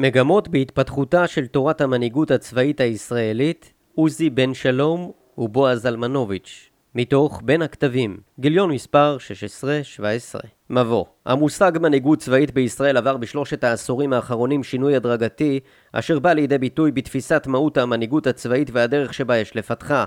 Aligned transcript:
מגמות 0.00 0.48
בהתפתחותה 0.48 1.26
של 1.26 1.46
תורת 1.46 1.80
המנהיגות 1.80 2.30
הצבאית 2.30 2.80
הישראלית, 2.80 3.72
עוזי 3.94 4.30
בן 4.30 4.54
שלום 4.54 5.12
ובועז 5.38 5.82
זלמנוביץ', 5.82 6.70
מתוך 6.94 7.42
בין 7.44 7.62
הכתבים, 7.62 8.16
גיליון 8.40 8.70
מספר 8.70 9.16
16-17. 9.62 10.38
מבוא 10.70 11.04
המושג 11.26 11.72
מנהיגות 11.80 12.18
צבאית 12.18 12.54
בישראל 12.54 12.96
עבר 12.96 13.16
בשלושת 13.16 13.64
העשורים 13.64 14.12
האחרונים 14.12 14.64
שינוי 14.64 14.96
הדרגתי, 14.96 15.60
אשר 15.92 16.18
בא 16.18 16.32
לידי 16.32 16.58
ביטוי 16.58 16.92
בתפיסת 16.92 17.46
מהות 17.46 17.76
המנהיגות 17.78 18.26
הצבאית 18.26 18.70
והדרך 18.72 19.14
שבה 19.14 19.36
יש 19.36 19.56
לפתחה. 19.56 20.04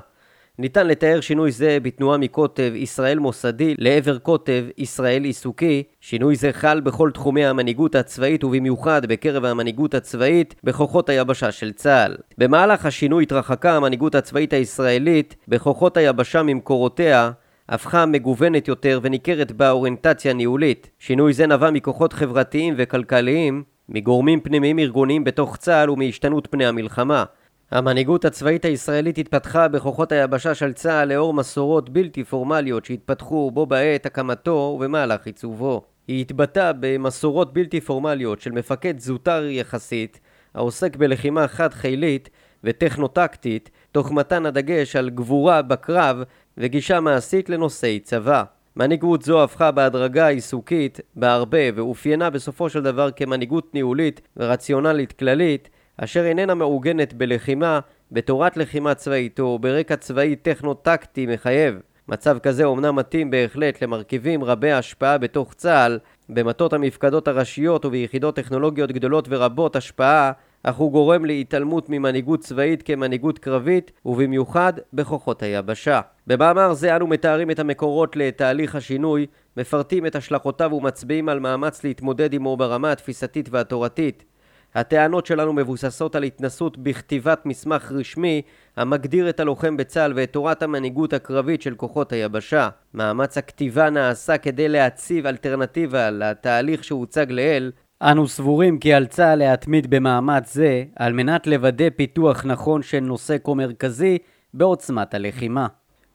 ניתן 0.60 0.88
לתאר 0.88 1.22
שינוי 1.22 1.52
זה 1.52 1.78
בתנועה 1.82 2.18
מקוטב 2.18 2.72
ישראל 2.76 3.20
מוסדי 3.20 3.76
לעבר 3.78 4.18
קוטב 4.18 4.66
ישראל 4.78 5.24
עיסוקי. 5.24 5.84
שינוי 6.02 6.36
זה 6.36 6.54
חל 6.54 6.80
בכל 6.80 7.12
תחומי 7.14 7.46
המנהיגות 7.46 7.96
הצבאית 7.96 8.44
ובמיוחד 8.44 9.06
בקרב 9.06 9.46
המנהיגות 9.46 9.94
הצבאית 9.94 10.56
בכוחות 10.64 11.10
היבשה 11.10 11.52
של 11.52 11.72
צה"ל. 11.72 12.16
במהלך 12.38 12.86
השינוי 12.86 13.24
התרחקה 13.24 13.76
המנהיגות 13.76 14.16
הצבאית 14.16 14.54
הישראלית 14.54 15.36
בכוחות 15.48 15.98
היבשה 15.98 16.44
ממקורותיה 16.44 17.32
הפכה 17.70 18.06
מגוונת 18.06 18.68
יותר 18.68 19.00
וניכרת 19.04 19.52
בה 19.52 19.72
אוריינטציה 19.72 20.34
ניהולית. 20.34 20.90
שינוי 21.00 21.34
זה 21.34 21.48
נבע 21.48 21.72
מכוחות 21.72 22.14
חברתיים 22.14 22.74
וכלכליים, 22.78 23.64
מגורמים 23.90 24.40
פנימיים 24.40 24.80
ארגוניים 24.80 25.24
בתוך 25.24 25.58
צה"ל 25.58 25.90
ומהשתנות 25.90 26.48
פני 26.52 26.66
המלחמה. 26.66 27.24
המנהיגות 27.72 28.26
הצבאית 28.26 28.66
הישראלית 28.66 29.18
התפתחה 29.18 29.68
בכוחות 29.68 30.12
היבשה 30.12 30.56
של 30.56 30.74
צה"ל 30.74 31.14
לאור 31.14 31.34
מסורות 31.34 31.90
בלתי 31.90 32.24
פורמליות 32.24 32.86
שהתפתחו 32.86 33.52
בו 33.52 33.66
בעת 33.66 34.06
הקמתו 34.06 34.74
ובמהלך 34.76 35.26
עיצובו. 35.26 35.82
היא 36.08 36.22
התבטאה 36.22 36.72
במסורות 36.80 37.54
בלתי 37.54 37.82
פורמליות 37.82 38.42
של 38.42 38.52
מפקד 38.52 39.00
זוטר 39.00 39.46
יחסית, 39.50 40.20
העוסק 40.54 40.96
בלחימה 40.96 41.48
חד-חילית 41.48 42.30
וטכנו-טקטית, 42.64 43.70
תוך 43.92 44.12
מתן 44.12 44.46
הדגש 44.46 44.96
על 44.96 45.10
גבורה 45.10 45.62
בקרב 45.62 46.24
וגישה 46.58 47.00
מעשית 47.00 47.50
לנושאי 47.50 48.00
צבא. 48.00 48.44
מנהיגות 48.76 49.22
זו 49.22 49.44
הפכה 49.44 49.72
בהדרגה 49.72 50.28
עיסוקית 50.28 51.00
בהרבה 51.16 51.58
ואופיינה 51.76 52.30
בסופו 52.30 52.70
של 52.70 52.84
דבר 52.84 53.12
כמנהיגות 53.12 53.74
ניהולית 53.74 54.22
ורציונלית 54.38 55.12
כללית 55.12 55.70
אשר 56.04 56.26
איננה 56.26 56.54
מעוגנת 56.54 57.14
בלחימה, 57.14 57.80
בתורת 58.12 58.58
לחימה 58.58 58.94
צבאית 58.94 59.40
או 59.40 59.60
ברקע 59.60 59.96
צבאי 59.96 60.36
טכנו-טקטי 60.36 61.26
מחייב. 61.26 61.76
מצב 62.08 62.38
כזה 62.40 62.64
אומנם 62.64 62.96
מתאים 62.96 63.32
בהחלט 63.32 63.84
למרכיבים 63.84 64.44
רבי 64.44 64.72
השפעה 64.72 65.18
בתוך 65.18 65.54
צה"ל, 65.54 66.00
במטות 66.30 66.74
המפקדות 66.74 67.28
הראשיות 67.28 67.86
וביחידות 67.86 68.36
טכנולוגיות 68.36 68.92
גדולות 68.92 69.28
ורבות 69.30 69.76
השפעה, 69.76 70.32
אך 70.64 70.76
הוא 70.76 70.92
גורם 70.92 71.26
להתעלמות 71.26 71.90
ממנהיגות 71.90 72.40
צבאית 72.40 72.84
כמנהיגות 72.84 73.40
קרבית, 73.40 73.92
ובמיוחד 74.06 74.74
בכוחות 74.94 75.44
היבשה. 75.44 76.02
במאמר 76.28 76.74
זה 76.74 76.96
אנו 76.96 77.08
מתארים 77.08 77.52
את 77.52 77.60
המקורות 77.60 78.16
לתהליך 78.16 78.76
השינוי, 78.76 79.26
מפרטים 79.58 80.06
את 80.06 80.16
השלכותיו 80.16 80.74
ומצביעים 80.74 81.30
על 81.30 81.40
מאמץ 81.40 81.84
להתמודד 81.84 82.34
עמו 82.34 82.58
ברמה 82.58 82.92
התפיסתית 82.92 83.50
והתורתית. 83.52 84.31
הטענות 84.76 85.26
שלנו 85.26 85.54
מבוססות 85.54 86.16
על 86.16 86.24
התנסות 86.24 86.78
בכתיבת 86.78 87.46
מסמך 87.46 87.92
רשמי 87.92 88.42
המגדיר 88.78 89.30
את 89.30 89.40
הלוחם 89.40 89.78
בצה"ל 89.78 90.14
ואת 90.16 90.34
תורת 90.34 90.64
המנהיגות 90.64 91.14
הקרבית 91.14 91.62
של 91.62 91.76
כוחות 91.76 92.12
היבשה. 92.12 92.70
מאמץ 92.94 93.38
הכתיבה 93.38 93.90
נעשה 93.90 94.38
כדי 94.38 94.70
להציב 94.70 95.28
אלטרנטיבה 95.28 96.10
לתהליך 96.10 96.84
שהוצג 96.84 97.26
לעיל. 97.30 97.72
אנו 98.02 98.28
סבורים 98.28 98.80
כי 98.80 98.94
על 98.94 99.06
צה"ל 99.06 99.36
להתמיד 99.40 99.90
במאמץ 99.90 100.54
זה 100.54 100.84
על 100.96 101.14
מנת 101.14 101.48
לוודא 101.48 101.90
פיתוח 101.96 102.46
נכון 102.46 102.84
של 102.84 103.00
נושא 103.00 103.36
כה 103.44 103.54
מרכזי 103.54 104.18
בעוצמת 104.54 105.14
הלחימה. 105.14 105.68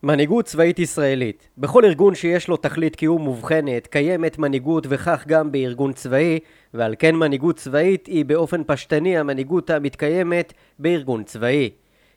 מנהיגות 0.03 0.45
צבאית 0.45 0.79
ישראלית 0.79 1.47
בכל 1.57 1.85
ארגון 1.85 2.15
שיש 2.15 2.47
לו 2.47 2.57
תכלית 2.57 2.95
קיום 2.95 3.21
מובחנת 3.21 3.87
קיימת 3.87 4.37
מנהיגות 4.37 4.87
וכך 4.89 5.23
גם 5.27 5.51
בארגון 5.51 5.93
צבאי 5.93 6.39
ועל 6.73 6.95
כן 6.99 7.15
מנהיגות 7.15 7.55
צבאית 7.55 8.07
היא 8.07 8.25
באופן 8.25 8.63
פשטני 8.63 9.17
המנהיגות 9.17 9.69
המתקיימת 9.69 10.53
בארגון 10.79 11.23
צבאי. 11.23 11.69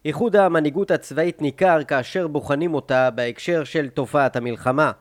איחוד 0.04 0.36
המנהיגות 0.36 0.90
הצבאית 0.90 1.42
ניכר 1.42 1.84
כאשר 1.84 2.26
בוחנים 2.26 2.74
אותה 2.74 3.10
בהקשר 3.10 3.64
של 3.64 3.88
תופעת 3.88 4.36
המלחמה. 4.36 4.92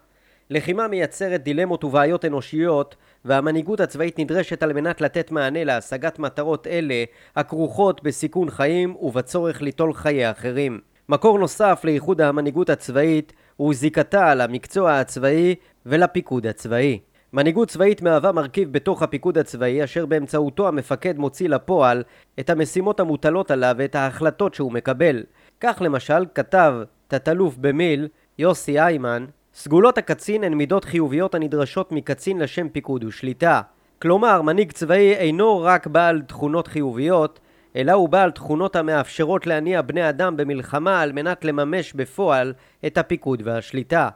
לחימה 0.50 0.88
מייצרת 0.88 1.44
דילמות 1.44 1.84
ובעיות 1.84 2.26
אנושיות 2.26 2.96
והמנהיגות 3.26 3.80
הצבאית 3.80 4.20
נדרשת 4.20 4.64
על 4.64 4.74
מנת 4.74 5.02
לתת 5.02 5.32
מענה 5.32 5.64
להשגת 5.64 6.20
מטרות 6.20 6.68
אלה 6.68 7.04
הכרוכות 7.36 8.04
בסיכון 8.04 8.50
חיים 8.50 8.96
ובצורך 8.96 9.62
ליטול 9.62 9.94
חיי 9.94 10.32
אחרים. 10.32 10.89
מקור 11.10 11.40
נוסף 11.40 11.82
לאיחוד 11.84 12.22
המנהיגות 12.22 12.70
הצבאית 12.70 13.34
הוא 13.58 13.74
זיקתה 13.74 14.36
למקצוע 14.36 15.00
הצבאי 15.00 15.56
ולפיקוד 15.86 16.48
הצבאי. 16.48 17.00
מנהיגות 17.34 17.68
צבאית 17.68 18.02
מהווה 18.02 18.32
מרכיב 18.32 18.74
בתוך 18.74 19.04
הפיקוד 19.04 19.38
הצבאי 19.38 19.84
אשר 19.84 20.06
באמצעותו 20.06 20.68
המפקד 20.68 21.18
מוציא 21.18 21.50
לפועל 21.50 22.04
את 22.40 22.50
המשימות 22.50 23.00
המוטלות 23.00 23.52
עליו 23.52 23.76
ואת 23.78 23.96
ההחלטות 23.96 24.54
שהוא 24.54 24.72
מקבל. 24.72 25.24
כך 25.60 25.82
למשל 25.82 26.26
כתב 26.36 26.74
תת-אלוף 27.08 27.58
במיל 27.58 28.08
יוסי 28.40 28.80
איימן 28.80 29.26
סגולות 29.54 29.98
הקצין 29.98 30.44
הן 30.44 30.54
מידות 30.54 30.86
חיוביות 30.86 31.36
הנדרשות 31.36 31.92
מקצין 31.92 32.40
לשם 32.40 32.70
פיקוד 32.70 33.04
ושליטה. 33.04 33.62
כלומר, 34.02 34.42
מנהיג 34.42 34.72
צבאי 34.72 35.14
אינו 35.14 35.62
רק 35.62 35.88
בעל 35.88 36.22
תכונות 36.22 36.68
חיוביות, 36.68 37.40
אלא 37.76 37.92
הוא 37.92 38.10
בעל 38.10 38.32
תכונות 38.32 38.76
המאפשרות 38.76 39.48
להניע 39.48 39.82
בני 39.82 40.10
אדם 40.10 40.38
במלחמה 40.38 41.02
על 41.02 41.12
מנת 41.12 41.46
לממש 41.46 41.94
בפועל 41.94 42.54
את 42.86 42.98
הפיקוד 42.98 43.42
והשליטה. 43.46 44.10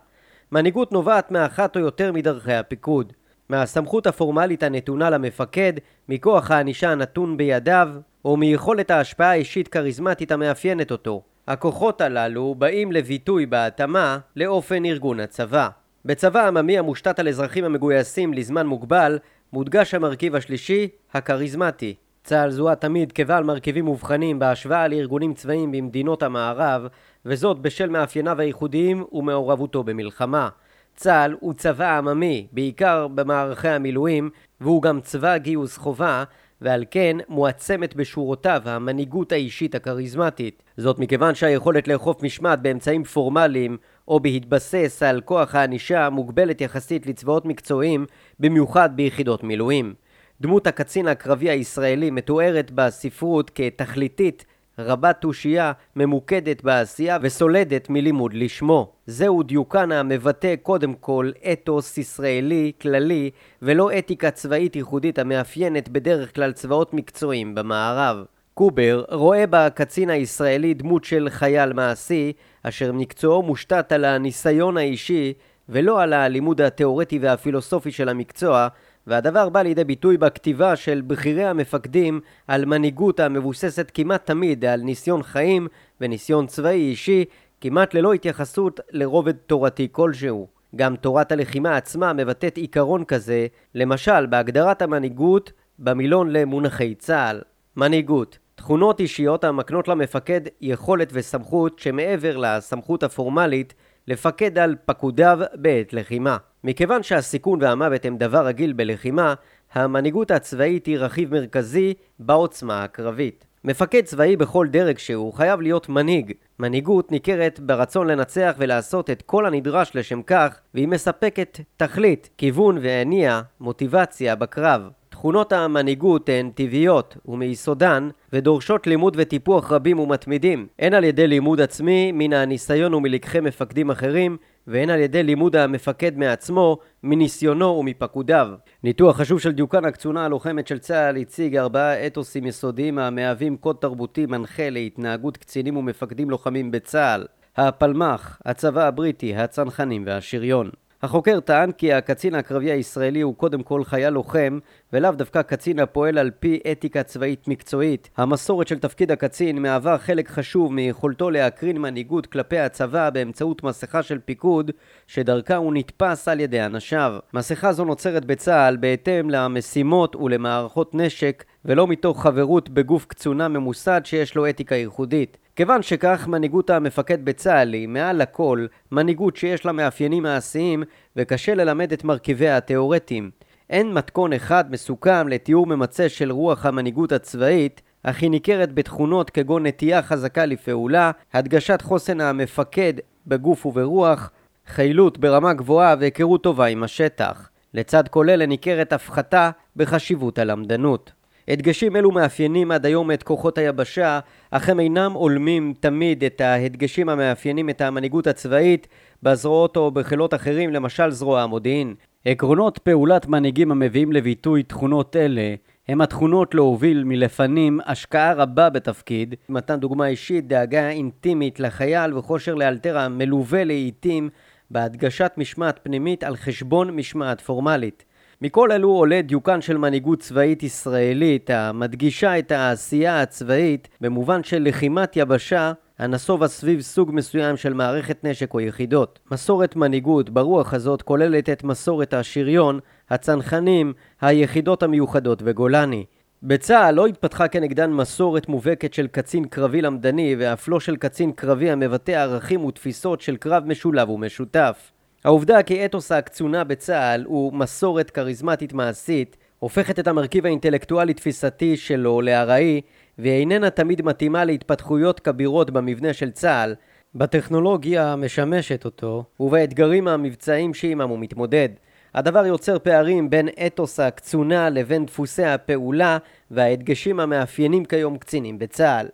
מנהיגות 0.51 0.91
נובעת 0.91 1.31
מאחת 1.31 1.75
או 1.75 1.81
יותר 1.81 2.11
מדרכי 2.11 2.53
הפיקוד. 2.53 3.13
מהסמכות 3.49 4.07
הפורמלית 4.07 4.63
הנתונה 4.63 5.09
למפקד, 5.09 5.73
מכוח 6.09 6.51
הענישה 6.51 6.91
הנתון 6.91 7.37
בידיו, 7.37 7.89
או 8.25 8.37
מיכולת 8.37 8.91
ההשפעה 8.91 9.29
האישית 9.29 9.67
כריזמטית 9.67 10.31
המאפיינת 10.31 10.91
אותו. 10.91 11.21
הכוחות 11.47 12.01
הללו 12.01 12.55
באים 12.57 12.91
לביטוי 12.91 13.45
בהתאמה 13.45 14.17
לאופן 14.35 14.85
ארגון 14.85 15.19
הצבא. 15.19 15.69
בצבא 16.05 16.47
עממי 16.47 16.77
המושתת 16.77 17.19
על 17.19 17.27
אזרחים 17.27 17.65
המגויסים 17.65 18.33
לזמן 18.33 18.67
מוגבל, 18.67 19.19
מודגש 19.53 19.93
המרכיב 19.93 20.35
השלישי, 20.35 20.87
הכריזמטי. 21.13 21.95
צה"ל 22.23 22.49
זוהה 22.49 22.75
תמיד 22.75 23.11
כבעל 23.11 23.43
מרכיבים 23.43 23.85
מובחנים 23.85 24.39
בהשוואה 24.39 24.87
לארגונים 24.87 25.33
צבאיים 25.33 25.71
במדינות 25.71 26.23
המערב, 26.23 26.87
וזאת 27.25 27.59
בשל 27.59 27.89
מאפייניו 27.89 28.41
הייחודיים 28.41 29.05
ומעורבותו 29.11 29.83
במלחמה. 29.83 30.49
צה"ל 30.95 31.35
הוא 31.39 31.53
צבא 31.53 31.97
עממי, 31.97 32.47
בעיקר 32.51 33.07
במערכי 33.07 33.67
המילואים, 33.67 34.29
והוא 34.61 34.81
גם 34.81 35.01
צבא 35.01 35.37
גיוס 35.37 35.77
חובה, 35.77 36.23
ועל 36.61 36.85
כן 36.91 37.17
מועצמת 37.29 37.95
בשורותיו 37.95 38.61
המנהיגות 38.65 39.31
האישית 39.31 39.75
הכריזמטית. 39.75 40.63
זאת 40.77 40.99
מכיוון 40.99 41.35
שהיכולת 41.35 41.87
לאכוף 41.87 42.23
משמעת 42.23 42.61
באמצעים 42.61 43.03
פורמליים 43.03 43.77
או 44.07 44.19
בהתבסס 44.19 45.03
על 45.03 45.21
כוח 45.21 45.55
הענישה 45.55 46.09
מוגבלת 46.09 46.61
יחסית 46.61 47.07
לצבאות 47.07 47.45
מקצועיים, 47.45 48.05
במיוחד 48.39 48.89
ביחידות 48.95 49.43
מילואים. 49.43 49.93
דמות 50.41 50.67
הקצין 50.67 51.07
הקרבי 51.07 51.49
הישראלי 51.49 52.11
מתוארת 52.11 52.71
בספרות 52.71 53.51
כתכליתית, 53.55 54.45
רבת 54.79 55.17
תושייה, 55.21 55.71
ממוקדת 55.95 56.63
בעשייה 56.63 57.17
וסולדת 57.21 57.89
מלימוד 57.89 58.33
לשמו. 58.33 58.91
זהו 59.07 59.43
דיוקן 59.43 59.91
המבטא 59.91 60.55
קודם 60.63 60.93
כל 60.93 61.31
אתוס 61.51 61.97
ישראלי 61.97 62.71
כללי 62.81 63.29
ולא 63.61 63.97
אתיקה 63.97 64.31
צבאית 64.31 64.75
ייחודית 64.75 65.19
המאפיינת 65.19 65.89
בדרך 65.89 66.35
כלל 66.35 66.51
צבאות 66.51 66.93
מקצועיים 66.93 67.55
במערב. 67.55 68.25
קובר 68.53 69.03
רואה 69.11 69.43
בקצין 69.49 70.09
הישראלי 70.09 70.73
דמות 70.73 71.03
של 71.03 71.27
חייל 71.29 71.73
מעשי 71.73 72.33
אשר 72.63 72.91
מקצועו 72.91 73.43
מושתת 73.43 73.91
על 73.91 74.05
הניסיון 74.05 74.77
האישי 74.77 75.33
ולא 75.69 76.01
על 76.01 76.13
הלימוד 76.13 76.61
התאורטי 76.61 77.19
והפילוסופי 77.19 77.91
של 77.91 78.09
המקצוע 78.09 78.67
והדבר 79.07 79.49
בא 79.49 79.61
לידי 79.61 79.83
ביטוי 79.83 80.17
בכתיבה 80.17 80.75
של 80.75 81.01
בכירי 81.07 81.45
המפקדים 81.45 82.21
על 82.47 82.65
מנהיגות 82.65 83.19
המבוססת 83.19 83.91
כמעט 83.93 84.25
תמיד 84.25 84.65
על 84.65 84.81
ניסיון 84.81 85.23
חיים 85.23 85.67
וניסיון 86.01 86.47
צבאי 86.47 86.79
אישי, 86.89 87.25
כמעט 87.61 87.93
ללא 87.93 88.13
התייחסות 88.13 88.79
לרובד 88.91 89.31
תורתי 89.31 89.87
כלשהו. 89.91 90.47
גם 90.75 90.95
תורת 90.95 91.31
הלחימה 91.31 91.77
עצמה 91.77 92.13
מבטאת 92.13 92.57
עיקרון 92.57 93.05
כזה, 93.05 93.47
למשל 93.75 94.25
בהגדרת 94.25 94.81
המנהיגות 94.81 95.51
במילון 95.79 96.29
למונחי 96.29 96.95
צה"ל. 96.95 97.41
מנהיגות 97.77 98.37
תכונות 98.55 98.99
אישיות 98.99 99.43
המקנות 99.43 99.87
למפקד 99.87 100.41
יכולת 100.61 101.09
וסמכות 101.13 101.79
שמעבר 101.79 102.37
לסמכות 102.37 103.03
הפורמלית 103.03 103.73
לפקד 104.07 104.57
על 104.57 104.75
פקודיו 104.85 105.39
בעת 105.53 105.93
לחימה. 105.93 106.37
מכיוון 106.63 107.03
שהסיכון 107.03 107.59
והמוות 107.61 108.05
הם 108.05 108.17
דבר 108.17 108.45
רגיל 108.45 108.73
בלחימה, 108.73 109.33
המנהיגות 109.73 110.31
הצבאית 110.31 110.85
היא 110.85 110.97
רכיב 110.97 111.31
מרכזי 111.31 111.93
בעוצמה 112.19 112.83
הקרבית. 112.83 113.45
מפקד 113.63 114.01
צבאי 114.03 114.35
בכל 114.35 114.67
דרג 114.67 114.97
שהוא 114.97 115.33
חייב 115.33 115.61
להיות 115.61 115.89
מנהיג. 115.89 116.31
מנהיגות 116.59 117.11
ניכרת 117.11 117.59
ברצון 117.59 118.07
לנצח 118.07 118.55
ולעשות 118.57 119.09
את 119.09 119.21
כל 119.21 119.45
הנדרש 119.45 119.95
לשם 119.95 120.21
כך, 120.21 120.59
והיא 120.73 120.87
מספקת 120.87 121.59
תכלית, 121.77 122.29
כיוון 122.37 122.77
והניע 122.81 123.41
מוטיבציה 123.59 124.35
בקרב. 124.35 124.89
תכונות 125.09 125.53
המנהיגות 125.53 126.29
הן 126.29 126.51
טבעיות 126.55 127.17
ומיסודן 127.25 128.09
ודורשות 128.33 128.87
לימוד 128.87 129.15
וטיפוח 129.19 129.71
רבים 129.71 129.99
ומתמידים, 129.99 130.67
הן 130.79 130.93
על 130.93 131.03
ידי 131.03 131.27
לימוד 131.27 131.61
עצמי 131.61 132.11
מן 132.11 132.33
הניסיון 132.33 132.93
ומלקחי 132.93 133.39
מפקדים 133.39 133.91
אחרים, 133.91 134.37
והן 134.67 134.89
על 134.89 134.99
ידי 134.99 135.23
לימוד 135.23 135.55
המפקד 135.55 136.17
מעצמו, 136.17 136.77
מניסיונו 137.03 137.65
ומפקודיו. 137.65 138.47
ניתוח 138.83 139.17
חשוב 139.17 139.39
של 139.39 139.51
דיוקן 139.51 139.85
הקצונה 139.85 140.25
הלוחמת 140.25 140.67
של 140.67 140.79
צה"ל 140.79 141.17
הציג 141.17 141.57
ארבעה 141.57 142.07
אתוסים 142.07 142.45
יסודיים 142.45 142.99
המהווים 142.99 143.57
קוד 143.57 143.75
תרבותי 143.75 144.25
מנחה 144.25 144.69
להתנהגות 144.69 145.37
קצינים 145.37 145.77
ומפקדים 145.77 146.29
לוחמים 146.29 146.71
בצה"ל 146.71 147.25
הפלמ"ח, 147.57 148.41
הצבא 148.45 148.87
הבריטי, 148.87 149.35
הצנחנים 149.35 150.03
והשריון. 150.05 150.69
החוקר 151.03 151.39
טען 151.39 151.71
כי 151.71 151.93
הקצין 151.93 152.35
הקרבי 152.35 152.71
הישראלי 152.71 153.21
הוא 153.21 153.35
קודם 153.35 153.63
כל 153.63 153.83
חייל 153.83 154.09
לוחם 154.09 154.59
ולאו 154.93 155.11
דווקא 155.11 155.41
קצין 155.41 155.79
הפועל 155.79 156.17
על 156.17 156.31
פי 156.39 156.59
אתיקה 156.71 157.03
צבאית 157.03 157.47
מקצועית. 157.47 158.09
המסורת 158.17 158.67
של 158.67 158.79
תפקיד 158.79 159.11
הקצין 159.11 159.61
מהווה 159.61 159.97
חלק 159.97 160.29
חשוב 160.29 160.73
מיכולתו 160.73 161.29
להקרין 161.29 161.77
מנהיגות 161.77 162.25
כלפי 162.25 162.59
הצבא 162.59 163.09
באמצעות 163.09 163.63
מסכה 163.63 164.03
של 164.03 164.19
פיקוד 164.25 164.71
שדרכה 165.07 165.55
הוא 165.55 165.73
נתפס 165.73 166.27
על 166.27 166.39
ידי 166.39 166.65
אנשיו. 166.65 167.13
מסכה 167.33 167.73
זו 167.73 167.85
נוצרת 167.85 168.25
בצה"ל 168.25 168.77
בהתאם 168.77 169.29
למשימות 169.29 170.15
ולמערכות 170.15 170.95
נשק 170.95 171.43
ולא 171.65 171.87
מתוך 171.87 172.23
חברות 172.23 172.69
בגוף 172.69 173.05
קצונה 173.05 173.47
ממוסד 173.47 174.01
שיש 174.03 174.35
לו 174.35 174.49
אתיקה 174.49 174.75
ייחודית. 174.75 175.42
כיוון 175.55 175.81
שכך 175.81 176.27
מנהיגות 176.27 176.69
המפקד 176.69 177.25
בצה"ל 177.25 177.73
היא 177.73 177.87
מעל 177.87 178.21
לכל 178.21 178.65
מנהיגות 178.91 179.35
שיש 179.35 179.65
לה 179.65 179.71
מאפיינים 179.71 180.23
מעשיים 180.23 180.83
וקשה 181.15 181.55
ללמד 181.55 181.93
את 181.93 182.03
מרכיביה 182.03 182.57
התאורטיים. 182.57 183.31
אין 183.69 183.93
מתכון 183.93 184.33
אחד 184.33 184.71
מסוכם 184.71 185.27
לתיאור 185.27 185.67
ממצה 185.67 186.09
של 186.09 186.31
רוח 186.31 186.65
המנהיגות 186.65 187.11
הצבאית, 187.11 187.81
אך 188.03 188.21
היא 188.21 188.29
ניכרת 188.29 188.73
בתכונות 188.73 189.29
כגון 189.29 189.65
נטייה 189.65 190.01
חזקה 190.01 190.45
לפעולה, 190.45 191.11
הדגשת 191.33 191.81
חוסן 191.81 192.21
המפקד 192.21 192.93
בגוף 193.27 193.65
וברוח, 193.65 194.31
חיילות 194.67 195.17
ברמה 195.17 195.53
גבוהה 195.53 195.95
והיכרות 195.99 196.43
טובה 196.43 196.65
עם 196.65 196.83
השטח. 196.83 197.49
לצד 197.73 198.07
כל 198.07 198.29
אלה 198.29 198.45
ניכרת 198.45 198.93
הפחתה 198.93 199.51
בחשיבות 199.75 200.39
הלמדנות. 200.39 201.11
הדגשים 201.47 201.95
אלו 201.95 202.11
מאפיינים 202.11 202.71
עד 202.71 202.85
היום 202.85 203.11
את 203.11 203.23
כוחות 203.23 203.57
היבשה, 203.57 204.19
אך 204.51 204.69
הם 204.69 204.79
אינם 204.79 205.11
הולמים 205.11 205.73
תמיד 205.79 206.23
את 206.23 206.41
ההדגשים 206.41 207.09
המאפיינים 207.09 207.69
את 207.69 207.81
המנהיגות 207.81 208.27
הצבאית 208.27 208.87
בזרועות 209.23 209.77
או 209.77 209.91
בחילות 209.91 210.33
אחרים, 210.33 210.73
למשל 210.73 211.11
זרוע 211.11 211.41
המודיעין. 211.41 211.95
עקרונות 212.25 212.77
פעולת 212.77 213.27
מנהיגים 213.27 213.71
המביאים 213.71 214.13
לביטוי 214.13 214.63
תכונות 214.63 215.15
אלה 215.15 215.55
הם 215.87 216.01
התכונות 216.01 216.55
להוביל 216.55 217.03
מלפנים 217.03 217.79
השקעה 217.85 218.33
רבה 218.33 218.69
בתפקיד, 218.69 219.35
מתן 219.49 219.79
דוגמה 219.79 220.07
אישית, 220.07 220.47
דאגה 220.47 220.89
אינטימית 220.89 221.59
לחייל 221.59 222.17
וכושר 222.17 222.55
לאלתר 222.55 222.97
המלווה 222.97 223.63
לעיתים 223.63 224.29
בהדגשת 224.71 225.31
משמעת 225.37 225.79
פנימית 225.83 226.23
על 226.23 226.35
חשבון 226.35 226.91
משמעת 226.91 227.41
פורמלית. 227.41 228.05
מכל 228.45 228.71
אלו 228.71 228.89
עולה 228.89 229.21
דיוקן 229.21 229.61
של 229.61 229.77
מנהיגות 229.77 230.19
צבאית 230.19 230.63
ישראלית 230.63 231.49
המדגישה 231.49 232.39
את 232.39 232.51
העשייה 232.51 233.21
הצבאית 233.21 233.87
במובן 234.01 234.43
של 234.43 234.63
לחימת 234.67 235.11
יבשה 235.15 235.73
הנסובה 235.99 236.47
סביב 236.47 236.81
סוג 236.81 237.11
מסוים 237.13 237.57
של 237.57 237.73
מערכת 237.73 238.23
נשק 238.23 238.53
או 238.53 238.59
יחידות. 238.59 239.19
מסורת 239.31 239.75
מנהיגות 239.75 240.29
ברוח 240.29 240.73
הזאת 240.73 241.01
כוללת 241.01 241.49
את 241.49 241.63
מסורת 241.63 242.13
השריון, 242.13 242.79
הצנחנים, 243.09 243.93
היחידות 244.21 244.83
המיוחדות 244.83 245.41
וגולני. 245.45 246.05
בצה"ל 246.43 246.95
לא 246.95 247.07
התפתחה 247.07 247.47
כנגדן 247.47 247.91
מסורת 247.91 248.47
מובהקת 248.47 248.93
של 248.93 249.07
קצין 249.07 249.45
קרבי 249.45 249.81
למדני 249.81 250.35
ואף 250.39 250.67
לא 250.67 250.79
של 250.79 250.95
קצין 250.95 251.31
קרבי 251.31 251.71
המבטא 251.71 252.11
ערכים 252.11 252.65
ותפיסות 252.65 253.21
של 253.21 253.37
קרב 253.37 253.63
משולב 253.65 254.09
ומשותף. 254.09 254.91
העובדה 255.23 255.63
כי 255.63 255.85
אתוס 255.85 256.11
הקצונה 256.11 256.63
בצה"ל 256.63 257.23
הוא 257.27 257.53
מסורת 257.53 258.09
כריזמטית 258.09 258.73
מעשית 258.73 259.37
הופכת 259.59 259.99
את 259.99 260.07
המרכיב 260.07 260.45
האינטלקטואלי-תפיסתי 260.45 261.77
שלו 261.77 262.21
לארעי 262.21 262.81
והיא 263.17 263.39
איננה 263.39 263.69
תמיד 263.69 264.01
מתאימה 264.01 264.45
להתפתחויות 264.45 265.19
כבירות 265.19 265.71
במבנה 265.71 266.13
של 266.13 266.31
צה"ל, 266.31 266.75
בטכנולוגיה 267.15 268.13
המשמשת 268.13 268.85
אותו 268.85 269.23
ובאתגרים 269.39 270.07
המבצעיים 270.07 270.73
שעימם 270.73 271.09
הוא 271.09 271.19
מתמודד. 271.19 271.69
הדבר 272.15 272.45
יוצר 272.45 272.79
פערים 272.79 273.29
בין 273.29 273.49
אתוס 273.65 273.99
הקצונה 273.99 274.69
לבין 274.69 275.05
דפוסי 275.05 275.43
הפעולה 275.43 276.17
וההדגשים 276.51 277.19
המאפיינים 277.19 277.85
כיום 277.85 278.17
קצינים 278.17 278.59
בצה"ל. 278.59 279.07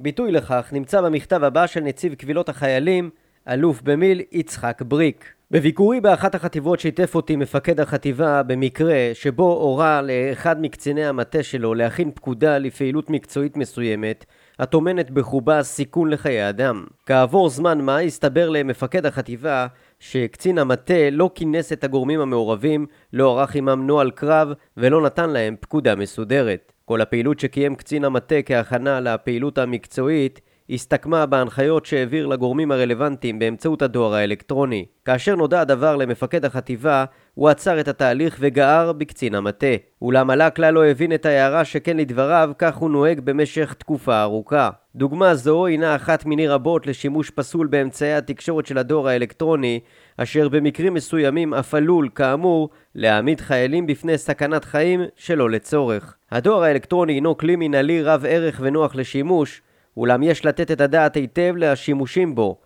ביטוי 0.00 0.32
לכך 0.32 0.68
נמצא 0.72 1.00
במכתב 1.00 1.44
הבא 1.44 1.66
של 1.66 1.80
נציב 1.80 2.14
קבילות 2.14 2.48
החיילים, 2.48 3.10
אלוף 3.48 3.82
במיל 3.82 4.22
יצחק 4.32 4.82
בריק. 4.82 5.33
בביקורי 5.54 6.00
באחת 6.00 6.34
החטיבות 6.34 6.80
שיתף 6.80 7.14
אותי 7.14 7.36
מפקד 7.36 7.80
החטיבה 7.80 8.42
במקרה 8.42 9.10
שבו 9.12 9.52
הורה 9.52 10.02
לאחד 10.02 10.60
מקציני 10.60 11.04
המטה 11.04 11.42
שלו 11.42 11.74
להכין 11.74 12.10
פקודה 12.14 12.58
לפעילות 12.58 13.10
מקצועית 13.10 13.56
מסוימת 13.56 14.24
הטומנת 14.58 15.10
בחובה 15.10 15.62
סיכון 15.62 16.10
לחיי 16.10 16.48
אדם. 16.48 16.84
כעבור 17.06 17.48
זמן 17.48 17.80
מה 17.80 17.98
הסתבר 17.98 18.48
למפקד 18.50 19.06
החטיבה 19.06 19.66
שקצין 20.00 20.58
המטה 20.58 21.10
לא 21.12 21.30
כינס 21.34 21.72
את 21.72 21.84
הגורמים 21.84 22.20
המעורבים, 22.20 22.86
לא 23.12 23.40
ערך 23.40 23.54
עמם 23.54 23.86
נוהל 23.86 24.10
קרב 24.10 24.52
ולא 24.76 25.02
נתן 25.02 25.30
להם 25.30 25.56
פקודה 25.60 25.94
מסודרת. 25.94 26.72
כל 26.84 27.00
הפעילות 27.00 27.40
שקיים 27.40 27.74
קצין 27.74 28.04
המטה 28.04 28.42
כהכנה 28.46 29.00
לפעילות 29.00 29.58
המקצועית 29.58 30.40
הסתכמה 30.70 31.26
בהנחיות 31.26 31.86
שהעביר 31.86 32.26
לגורמים 32.26 32.72
הרלוונטיים 32.72 33.38
באמצעות 33.38 33.82
הדואר 33.82 34.14
האלקטרוני. 34.14 34.84
כאשר 35.04 35.36
נודע 35.36 35.60
הדבר 35.60 35.96
למפקד 35.96 36.44
החטיבה, 36.44 37.04
הוא 37.34 37.48
עצר 37.48 37.80
את 37.80 37.88
התהליך 37.88 38.36
וגער 38.40 38.92
בקצין 38.92 39.34
המטה. 39.34 39.66
אולם 40.02 40.30
עלה 40.30 40.50
כלל 40.50 40.74
לא 40.74 40.84
הבין 40.84 41.14
את 41.14 41.26
ההערה 41.26 41.64
שכן 41.64 41.96
לדבריו, 41.96 42.50
כך 42.58 42.76
הוא 42.76 42.90
נוהג 42.90 43.20
במשך 43.20 43.74
תקופה 43.78 44.22
ארוכה. 44.22 44.70
דוגמה 44.96 45.34
זו 45.34 45.66
הינה 45.66 45.96
אחת 45.96 46.26
מיני 46.26 46.48
רבות 46.48 46.86
לשימוש 46.86 47.30
פסול 47.30 47.66
באמצעי 47.66 48.14
התקשורת 48.14 48.66
של 48.66 48.78
הדואר 48.78 49.08
האלקטרוני, 49.08 49.80
אשר 50.16 50.48
במקרים 50.48 50.94
מסוימים 50.94 51.54
אף 51.54 51.74
עלול, 51.74 52.08
כאמור, 52.14 52.68
להעמיד 52.94 53.40
חיילים 53.40 53.86
בפני 53.86 54.18
סכנת 54.18 54.64
חיים 54.64 55.00
שלא 55.16 55.50
לצורך. 55.50 56.16
הדואר 56.30 56.62
האלקטרוני 56.62 57.12
הינו 57.12 57.36
כלי 57.36 57.56
מנהלי 57.56 58.02
רב 58.02 58.24
ערך 58.28 58.60
ונוח 58.62 58.94
לשימוש, 58.94 59.62
אולם 59.96 60.22
יש 60.22 60.46
לתת 60.46 60.70
את 60.70 60.80
הדעת 60.80 61.16
היטב 61.16 61.54
לשימושים 61.56 62.34
בו. 62.34 62.58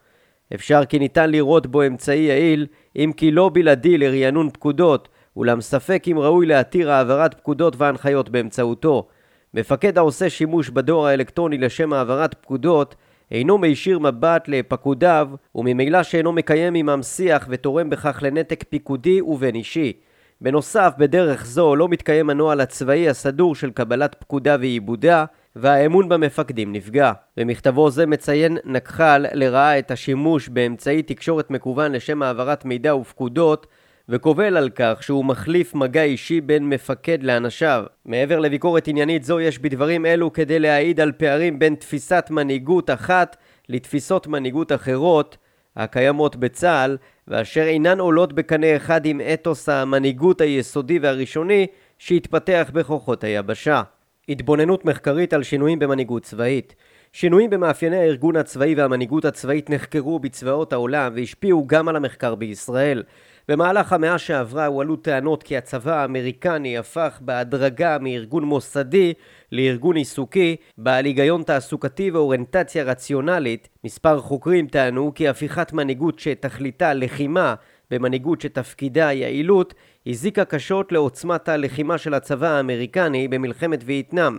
אפשר 0.54 0.85
כי 0.85 0.99
ניתן 0.99 1.30
לראות 1.30 1.66
בו 1.66 1.87
אמצעי 1.87 2.18
יעיל, 2.18 2.66
אם 2.97 3.12
כי 3.16 3.30
לא 3.30 3.50
בלעדי 3.52 3.99
לרענון 3.99 4.50
פקודות, 4.50 5.08
אולם 5.37 5.61
ספק 5.61 6.04
אם 6.11 6.18
ראוי 6.18 6.47
להתיר 6.47 6.92
העברת 6.92 7.35
פקודות 7.35 7.75
והנחיות 7.76 8.28
באמצעותו. 8.28 9.08
מפקד 9.54 9.99
העושה 9.99 10.30
שימוש 10.30 10.70
בדואר 10.70 11.06
האלקטרוני 11.06 11.58
לשם 11.58 11.92
העברת 11.92 12.35
פקודות, 12.35 12.94
אינו 13.30 13.58
מישיר 13.58 13.99
מבט 13.99 14.49
לפקודיו, 14.49 15.28
וממילא 15.54 16.02
שאינו 16.02 16.32
מקיים 16.32 16.75
עמם 16.75 17.02
שיח 17.02 17.47
ותורם 17.50 17.90
בכך 17.90 18.18
לנתק 18.23 18.64
פיקודי 18.68 19.20
ובין 19.20 19.54
אישי. 19.54 19.92
בנוסף, 20.40 20.92
בדרך 20.99 21.47
זו 21.47 21.76
לא 21.76 21.88
מתקיים 21.88 22.30
הנוהל 22.30 22.61
הצבאי 22.61 23.08
הסדור 23.08 23.54
של 23.54 23.70
קבלת 23.70 24.16
פקודה 24.18 24.56
ועיבודה, 24.61 25.25
והאמון 25.61 26.09
במפקדים 26.09 26.73
נפגע. 26.73 27.12
במכתבו 27.37 27.91
זה 27.91 28.07
מציין 28.07 28.59
נקח"ל 28.65 29.27
לרעה 29.33 29.79
את 29.79 29.91
השימוש 29.91 30.49
באמצעי 30.49 31.03
תקשורת 31.03 31.50
מקוון 31.50 31.93
לשם 31.93 32.23
העברת 32.23 32.65
מידע 32.65 32.97
ופקודות 32.97 33.67
וקובל 34.09 34.57
על 34.57 34.71
כך 34.75 35.03
שהוא 35.03 35.25
מחליף 35.25 35.75
מגע 35.75 36.03
אישי 36.03 36.41
בין 36.41 36.69
מפקד 36.69 37.23
לאנשיו. 37.23 37.85
מעבר 38.05 38.38
לביקורת 38.38 38.88
עניינית 38.88 39.25
זו 39.25 39.41
יש 39.41 39.59
בדברים 39.59 40.07
אלו 40.07 40.33
כדי 40.33 40.59
להעיד 40.59 41.00
על 41.00 41.12
פערים 41.12 41.59
בין 41.59 41.75
תפיסת 41.75 42.27
מנהיגות 42.31 42.91
אחת 42.91 43.37
לתפיסות 43.69 44.27
מנהיגות 44.27 44.73
אחרות 44.73 45.37
הקיימות 45.77 46.37
בצה"ל 46.37 46.97
ואשר 47.29 47.62
אינן 47.62 48.00
עולות 48.00 48.33
בקנה 48.33 48.77
אחד 48.77 49.07
עם 49.07 49.21
אתוס 49.35 49.69
המנהיגות 49.69 50.41
היסודי 50.41 50.99
והראשוני 50.99 51.67
שהתפתח 51.99 52.71
בכוחות 52.75 53.25
היבשה. 53.25 53.83
התבוננות 54.28 54.85
מחקרית 54.85 55.32
על 55.32 55.42
שינויים 55.42 55.78
במנהיגות 55.78 56.23
צבאית. 56.23 56.75
שינויים 57.12 57.50
במאפייני 57.50 57.97
הארגון 57.97 58.37
הצבאי 58.37 58.75
והמנהיגות 58.75 59.25
הצבאית 59.25 59.70
נחקרו 59.70 60.18
בצבאות 60.18 60.73
העולם 60.73 61.12
והשפיעו 61.16 61.66
גם 61.66 61.88
על 61.88 61.97
המחקר 61.97 62.35
בישראל. 62.35 63.02
במהלך 63.49 63.92
המאה 63.92 64.18
שעברה 64.18 64.66
הועלו 64.66 64.97
טענות 64.97 65.42
כי 65.42 65.56
הצבא 65.56 66.00
האמריקני 66.00 66.78
הפך 66.78 67.18
בהדרגה 67.20 67.99
מארגון 68.00 68.44
מוסדי 68.44 69.12
לארגון 69.52 69.97
עיסוקי 69.97 70.56
בעל 70.78 71.04
היגיון 71.04 71.42
תעסוקתי 71.42 72.11
ואוריינטציה 72.11 72.85
רציונלית. 72.85 73.68
מספר 73.85 74.20
חוקרים 74.20 74.66
טענו 74.66 75.12
כי 75.14 75.28
הפיכת 75.28 75.73
מנהיגות 75.73 76.18
שתכליתה 76.18 76.94
לחימה 76.94 77.54
במנהיגות 77.90 78.40
שתפקידה 78.40 79.12
יעילות 79.12 79.75
הזיקה 80.07 80.45
קשות 80.45 80.93
לעוצמת 80.93 81.49
הלחימה 81.49 81.99
של 81.99 82.14
הצבא 82.14 82.49
האמריקני 82.49 83.28
במלחמת 83.28 83.81
וייטנאם. 83.87 84.38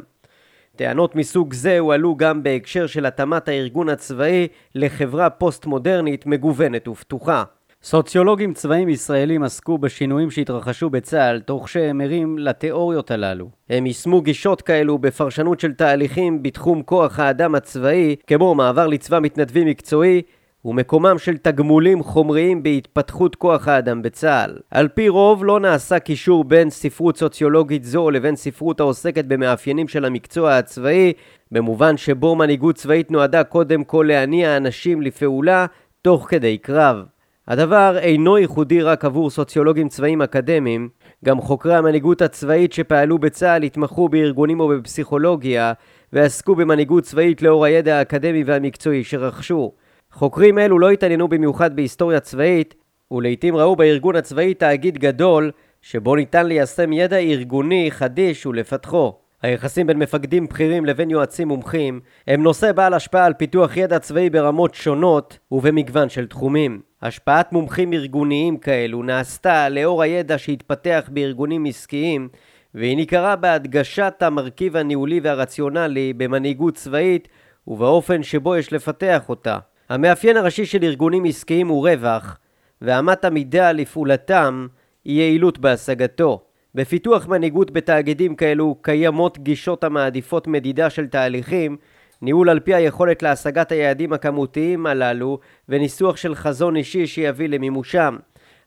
טענות 0.75 1.15
מסוג 1.15 1.53
זה 1.53 1.79
הועלו 1.79 2.15
גם 2.17 2.43
בהקשר 2.43 2.87
של 2.87 3.05
התאמת 3.05 3.47
הארגון 3.47 3.89
הצבאי 3.89 4.47
לחברה 4.75 5.29
פוסט-מודרנית 5.29 6.25
מגוונת 6.25 6.87
ופתוחה. 6.87 7.43
סוציולוגים 7.83 8.53
צבאיים 8.53 8.89
ישראלים 8.89 9.43
עסקו 9.43 9.77
בשינויים 9.77 10.31
שהתרחשו 10.31 10.89
בצה"ל 10.89 11.39
תוך 11.39 11.69
שהם 11.69 12.01
ערים 12.01 12.37
לתיאוריות 12.37 13.11
הללו. 13.11 13.49
הם 13.69 13.85
יישמו 13.85 14.21
גישות 14.21 14.61
כאלו 14.61 14.97
בפרשנות 14.97 15.59
של 15.59 15.73
תהליכים 15.73 16.43
בתחום 16.43 16.83
כוח 16.83 17.19
האדם 17.19 17.55
הצבאי 17.55 18.15
כמו 18.27 18.55
מעבר 18.55 18.87
לצבא 18.87 19.19
מתנדבים 19.19 19.67
מקצועי 19.67 20.21
ומקומם 20.65 21.17
של 21.17 21.37
תגמולים 21.37 22.03
חומריים 22.03 22.63
בהתפתחות 22.63 23.35
כוח 23.35 23.67
האדם 23.67 24.01
בצה"ל. 24.01 24.57
על 24.71 24.87
פי 24.87 25.09
רוב 25.09 25.45
לא 25.45 25.59
נעשה 25.59 25.99
קישור 25.99 26.43
בין 26.43 26.69
ספרות 26.69 27.17
סוציולוגית 27.17 27.83
זו 27.83 28.11
לבין 28.11 28.35
ספרות 28.35 28.79
העוסקת 28.79 29.25
במאפיינים 29.25 29.87
של 29.87 30.05
המקצוע 30.05 30.57
הצבאי, 30.57 31.13
במובן 31.51 31.97
שבו 31.97 32.35
מנהיגות 32.35 32.75
צבאית 32.75 33.11
נועדה 33.11 33.43
קודם 33.43 33.83
כל 33.83 34.05
להניע 34.07 34.57
אנשים 34.57 35.01
לפעולה 35.01 35.65
תוך 36.01 36.27
כדי 36.29 36.57
קרב. 36.57 37.05
הדבר 37.47 37.97
אינו 37.97 38.37
ייחודי 38.37 38.81
רק 38.81 39.05
עבור 39.05 39.29
סוציולוגים 39.29 39.89
צבאיים 39.89 40.21
אקדמיים, 40.21 40.89
גם 41.25 41.41
חוקרי 41.41 41.75
המנהיגות 41.75 42.21
הצבאית 42.21 42.73
שפעלו 42.73 43.17
בצה"ל 43.17 43.63
התמחו 43.63 44.09
בארגונים 44.09 44.59
או 44.59 44.67
בפסיכולוגיה 44.67 45.73
ועסקו 46.13 46.55
במנהיגות 46.55 47.03
צבאית 47.03 47.41
לאור 47.41 47.65
הידע 47.65 47.95
האקדמי 47.97 48.43
והמקצועי 48.43 49.03
שרכשו. 49.03 49.71
חוקרים 50.13 50.59
אלו 50.59 50.79
לא 50.79 50.89
התעניינו 50.89 51.27
במיוחד 51.27 51.75
בהיסטוריה 51.75 52.19
צבאית, 52.19 52.75
ולעיתים 53.11 53.55
ראו 53.55 53.75
בארגון 53.75 54.15
הצבאי 54.15 54.53
תאגיד 54.53 54.97
גדול, 54.97 55.51
שבו 55.81 56.15
ניתן 56.15 56.45
ליישם 56.45 56.93
ידע 56.93 57.17
ארגוני 57.17 57.91
חדיש 57.91 58.45
ולפתחו. 58.45 59.13
היחסים 59.41 59.87
בין 59.87 59.99
מפקדים 59.99 60.47
בכירים 60.47 60.85
לבין 60.85 61.09
יועצים 61.09 61.47
מומחים 61.47 61.99
הם 62.27 62.43
נושא 62.43 62.71
בעל 62.71 62.93
השפעה 62.93 63.25
על 63.25 63.33
פיתוח 63.33 63.77
ידע 63.77 63.99
צבאי 63.99 64.29
ברמות 64.29 64.75
שונות 64.75 65.37
ובמגוון 65.51 66.09
של 66.09 66.27
תחומים. 66.27 66.81
השפעת 67.01 67.51
מומחים 67.51 67.93
ארגוניים 67.93 68.57
כאלו 68.57 69.03
נעשתה 69.03 69.69
לאור 69.69 70.03
הידע 70.03 70.37
שהתפתח 70.37 71.09
בארגונים 71.13 71.65
עסקיים 71.65 72.29
והיא 72.75 72.95
ניכרה 72.95 73.35
בהדגשת 73.35 74.13
המרכיב 74.21 74.75
הניהולי 74.75 75.19
והרציונלי 75.19 76.13
במנהיגות 76.13 76.75
צבאית 76.75 77.27
ובאופן 77.67 78.23
שבו 78.23 78.55
יש 78.55 78.73
לפתח 78.73 79.29
אותה. 79.29 79.57
המאפיין 79.89 80.37
הראשי 80.37 80.65
של 80.65 80.83
ארגונים 80.83 81.25
עסקיים 81.25 81.67
הוא 81.67 81.89
רווח, 81.89 82.37
ואמת 82.81 83.25
המידה 83.25 83.71
לפעולתם 83.71 84.67
היא 85.05 85.19
יעילות 85.21 85.59
בהשגתו. 85.59 86.41
בפיתוח 86.75 87.27
מנהיגות 87.27 87.71
בתאגידים 87.71 88.35
כאלו 88.35 88.75
קיימות 88.81 89.39
גישות 89.39 89.83
המעדיפות 89.83 90.47
מדידה 90.47 90.89
של 90.89 91.07
תהליכים, 91.07 91.77
ניהול 92.21 92.49
על 92.49 92.59
פי 92.59 92.73
היכולת 92.73 93.23
להשגת 93.23 93.71
היעדים 93.71 94.13
הכמותיים 94.13 94.85
הללו 94.85 95.39
וניסוח 95.69 96.17
של 96.17 96.35
חזון 96.35 96.75
אישי 96.75 97.07
שיביא 97.07 97.49
למימושם. 97.49 98.17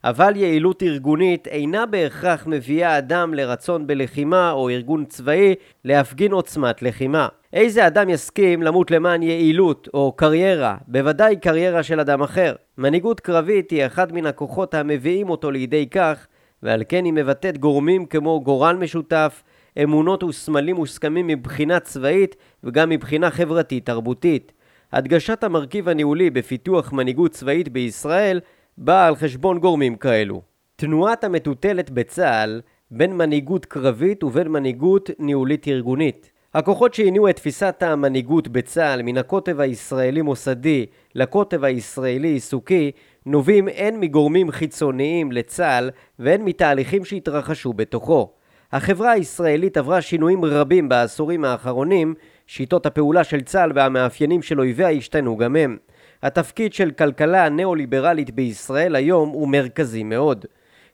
אבל 0.03 0.35
יעילות 0.35 0.83
ארגונית 0.83 1.47
אינה 1.47 1.85
בהכרח 1.85 2.47
מביאה 2.47 2.97
אדם 2.97 3.33
לרצון 3.33 3.87
בלחימה 3.87 4.51
או 4.51 4.69
ארגון 4.69 5.05
צבאי 5.05 5.55
להפגין 5.85 6.31
עוצמת 6.31 6.81
לחימה. 6.81 7.27
איזה 7.53 7.87
אדם 7.87 8.09
יסכים 8.09 8.63
למות 8.63 8.91
למען 8.91 9.23
יעילות 9.23 9.89
או 9.93 10.11
קריירה, 10.11 10.77
בוודאי 10.87 11.35
קריירה 11.35 11.83
של 11.83 11.99
אדם 11.99 12.21
אחר. 12.21 12.55
מנהיגות 12.77 13.19
קרבית 13.19 13.71
היא 13.71 13.85
אחד 13.85 14.13
מן 14.13 14.25
הכוחות 14.25 14.73
המביאים 14.73 15.29
אותו 15.29 15.51
לידי 15.51 15.87
כך, 15.89 16.27
ועל 16.63 16.83
כן 16.89 17.05
היא 17.05 17.13
מבטאת 17.13 17.57
גורמים 17.57 18.05
כמו 18.05 18.41
גורל 18.41 18.75
משותף, 18.75 19.43
אמונות 19.83 20.23
וסמלים 20.23 20.75
מוסכמים 20.75 21.27
מבחינה 21.27 21.79
צבאית 21.79 22.35
וגם 22.63 22.89
מבחינה 22.89 23.31
חברתית-תרבותית. 23.31 24.51
הדגשת 24.93 25.43
המרכיב 25.43 25.89
הניהולי 25.89 26.29
בפיתוח 26.29 26.93
מנהיגות 26.93 27.31
צבאית 27.31 27.69
בישראל 27.69 28.39
באה 28.77 29.07
על 29.07 29.15
חשבון 29.15 29.59
גורמים 29.59 29.95
כאלו. 29.95 30.41
תנועת 30.75 31.23
המטוטלת 31.23 31.89
בצה"ל 31.89 32.61
בין 32.91 33.17
מנהיגות 33.17 33.65
קרבית 33.65 34.23
ובין 34.23 34.47
מנהיגות 34.47 35.09
ניהולית 35.19 35.67
ארגונית. 35.67 36.31
הכוחות 36.53 36.93
שהניעו 36.93 37.29
את 37.29 37.35
תפיסת 37.35 37.83
המנהיגות 37.83 38.47
בצה"ל 38.47 39.01
מן 39.01 39.17
הקוטב 39.17 39.59
הישראלי 39.59 40.21
מוסדי 40.21 40.85
לקוטב 41.15 41.63
הישראלי 41.63 42.27
עיסוקי 42.27 42.91
נובעים 43.25 43.67
הן 43.75 43.99
מגורמים 43.99 44.51
חיצוניים 44.51 45.31
לצה"ל 45.31 45.89
והן 46.19 46.41
מתהליכים 46.41 47.05
שהתרחשו 47.05 47.73
בתוכו. 47.73 48.29
החברה 48.71 49.11
הישראלית 49.11 49.77
עברה 49.77 50.01
שינויים 50.01 50.45
רבים 50.45 50.89
בעשורים 50.89 51.45
האחרונים, 51.45 52.13
שיטות 52.47 52.85
הפעולה 52.85 53.23
של 53.23 53.41
צה"ל 53.41 53.71
והמאפיינים 53.75 54.41
של 54.41 54.59
אויביה 54.59 54.89
השתנו 54.89 55.37
גם 55.37 55.55
הם. 55.55 55.77
התפקיד 56.23 56.73
של 56.73 56.91
כלכלה 56.91 57.49
ניאו-ליברלית 57.49 58.31
בישראל 58.31 58.95
היום 58.95 59.29
הוא 59.29 59.47
מרכזי 59.47 60.03
מאוד. 60.03 60.45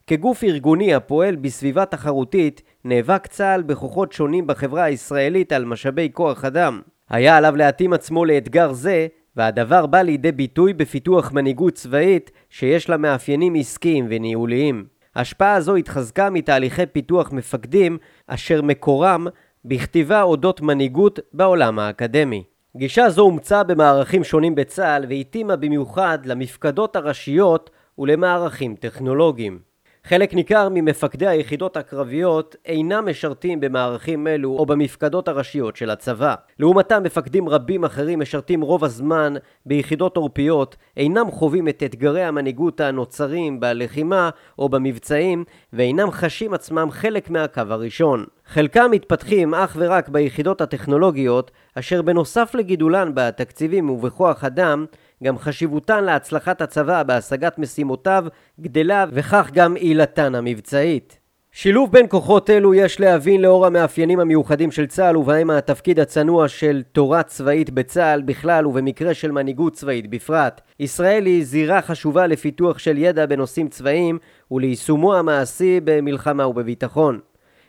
כגוף 0.08 0.44
ארגוני 0.44 0.94
הפועל 0.94 1.36
בסביבה 1.36 1.86
תחרותית, 1.86 2.62
נאבק 2.86 3.28
צה"ל 3.28 3.62
בכוחות 3.62 4.12
שונים 4.12 4.48
בחברה 4.48 4.84
הישראלית 4.84 5.52
על 5.52 5.66
משאבי 5.66 6.10
כוח 6.14 6.46
אדם. 6.46 6.82
היה 7.10 7.38
עליו 7.38 7.56
להתאים 7.56 7.94
עצמו 7.94 8.26
לאתגר 8.26 8.74
זה, 8.74 9.08
והדבר 9.36 9.86
בא 9.86 10.02
לידי 10.02 10.32
ביטוי 10.32 10.74
בפיתוח 10.74 11.32
מנהיגות 11.32 11.74
צבאית 11.74 12.32
שיש 12.50 12.90
לה 12.90 12.98
מאפיינים 12.98 13.56
עסקיים 13.56 14.08
וניהוליים. 14.10 14.86
השפעה 15.16 15.62
זו 15.62 15.76
התחזקה 15.76 16.30
מתהליכי 16.30 16.86
פיתוח 16.86 17.32
מפקדים 17.32 17.98
אשר 18.28 18.62
מקורם 18.62 19.28
בכתיבה 19.66 20.22
אודות 20.22 20.62
מנהיגות 20.62 21.20
בעולם 21.34 21.80
האקדמי. 21.80 22.44
גישה 22.78 23.10
זו 23.10 23.22
אומצה 23.22 23.64
במערכים 23.64 24.24
שונים 24.24 24.56
בצה"ל 24.56 25.06
והתאימה 25.10 25.56
במיוחד 25.56 26.20
למפקדות 26.26 26.96
הראשיות 26.96 27.70
ולמערכים 27.98 28.76
טכנולוגיים. 28.76 29.69
חלק 30.04 30.34
ניכר 30.34 30.70
ממפקדי 30.72 31.28
היחידות 31.28 31.78
הקרביות 31.78 32.56
אינם 32.66 33.10
משרתים 33.10 33.60
במערכים 33.60 34.28
אלו 34.28 34.50
או 34.50 34.66
במפקדות 34.66 35.28
הראשיות 35.28 35.76
של 35.76 35.90
הצבא. 35.90 36.36
לעומתם 36.60 37.04
מפקדים 37.04 37.50
רבים 37.50 37.84
אחרים 37.84 38.20
משרתים 38.20 38.62
רוב 38.62 38.84
הזמן 38.84 39.34
ביחידות 39.66 40.18
עורפיות, 40.18 40.76
אינם 40.98 41.32
חווים 41.32 41.68
את 41.68 41.84
אתגרי 41.86 42.24
המנהיגות 42.24 42.82
הנוצרים 42.82 43.60
בלחימה 43.60 44.30
או 44.60 44.70
במבצעים, 44.70 45.44
ואינם 45.74 46.12
חשים 46.12 46.54
עצמם 46.54 46.88
חלק 46.92 47.30
מהקו 47.30 47.62
הראשון. 47.70 48.26
חלקם 48.46 48.92
מתפתחים 48.92 49.54
אך 49.54 49.76
ורק 49.80 50.10
ביחידות 50.10 50.62
הטכנולוגיות, 50.62 51.52
אשר 51.76 52.02
בנוסף 52.02 52.56
לגידולן 52.56 53.12
בתקציבים 53.14 53.90
ובכוח 53.90 54.44
אדם, 54.44 54.86
גם 55.24 55.38
חשיבותן 55.38 56.04
להצלחת 56.04 56.62
הצבא 56.62 57.04
בהשגת 57.04 57.58
משימותיו 57.58 58.26
גדלה 58.60 59.06
וכך 59.12 59.50
גם 59.54 59.76
עילתן 59.76 60.36
המבצעית. 60.36 61.20
שילוב 61.52 61.92
בין 61.92 62.06
כוחות 62.10 62.50
אלו 62.50 62.74
יש 62.74 63.00
להבין 63.00 63.42
לאור 63.42 63.66
המאפיינים 63.66 64.20
המיוחדים 64.20 64.72
של 64.72 64.88
צה"ל 64.88 65.18
ובהם 65.18 65.50
התפקיד 65.50 66.00
הצנוע 66.00 66.48
של 66.48 66.84
תורה 66.92 67.24
צבאית 67.24 67.70
בצה"ל 67.70 68.22
בכלל 68.22 68.68
ובמקרה 68.68 69.14
של 69.14 69.32
מנהיגות 69.32 69.74
צבאית 69.74 70.10
בפרט. 70.10 70.62
ישראל 70.80 71.26
היא 71.26 71.46
זירה 71.46 71.82
חשובה 71.82 72.28
לפיתוח 72.28 72.78
של 72.78 72.98
ידע 72.98 73.26
בנושאים 73.26 73.68
צבאיים 73.68 74.18
וליישומו 74.52 75.16
המעשי 75.16 75.80
במלחמה 75.84 76.48
ובביטחון. 76.48 77.20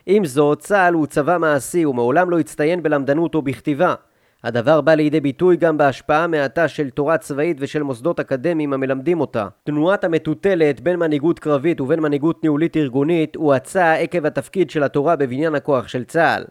עם 0.07 0.25
זאת, 0.25 0.59
צה"ל 0.59 0.95
הוא 0.95 1.07
צבא 1.07 1.39
מעשי 1.39 1.87
ומעולם 1.87 2.31
לא 2.31 2.39
הצטיין 2.39 2.83
בלמדנות 2.83 3.35
או 3.35 3.43
בכתיבה. 3.43 3.95
הדבר 4.45 4.81
בא 4.81 4.95
לידי 4.95 5.21
ביטוי 5.21 5.57
גם 5.57 5.79
בהשפעה 5.79 6.27
מעטה 6.27 6.69
של 6.69 6.91
תורה 6.91 7.19
צבאית 7.19 7.57
ושל 7.61 7.83
מוסדות 7.83 8.21
אקדמיים 8.21 8.73
המלמדים 8.73 9.21
אותה. 9.21 9.49
תנועת 9.65 10.05
המטוטלת 10.05 10.81
בין 10.81 10.97
מנהיגות 10.97 11.39
קרבית 11.39 11.81
ובין 11.81 12.01
מנהיגות 12.01 12.43
ניהולית 12.43 12.77
ארגונית 12.77 13.37
הואצה 13.37 13.95
עקב 13.95 14.27
התפקיד 14.27 14.71
של 14.71 14.83
התורה 14.83 15.17
בבניין 15.17 15.55
הכוח 15.55 15.89
של 15.89 16.05
צה"ל. 16.05 16.45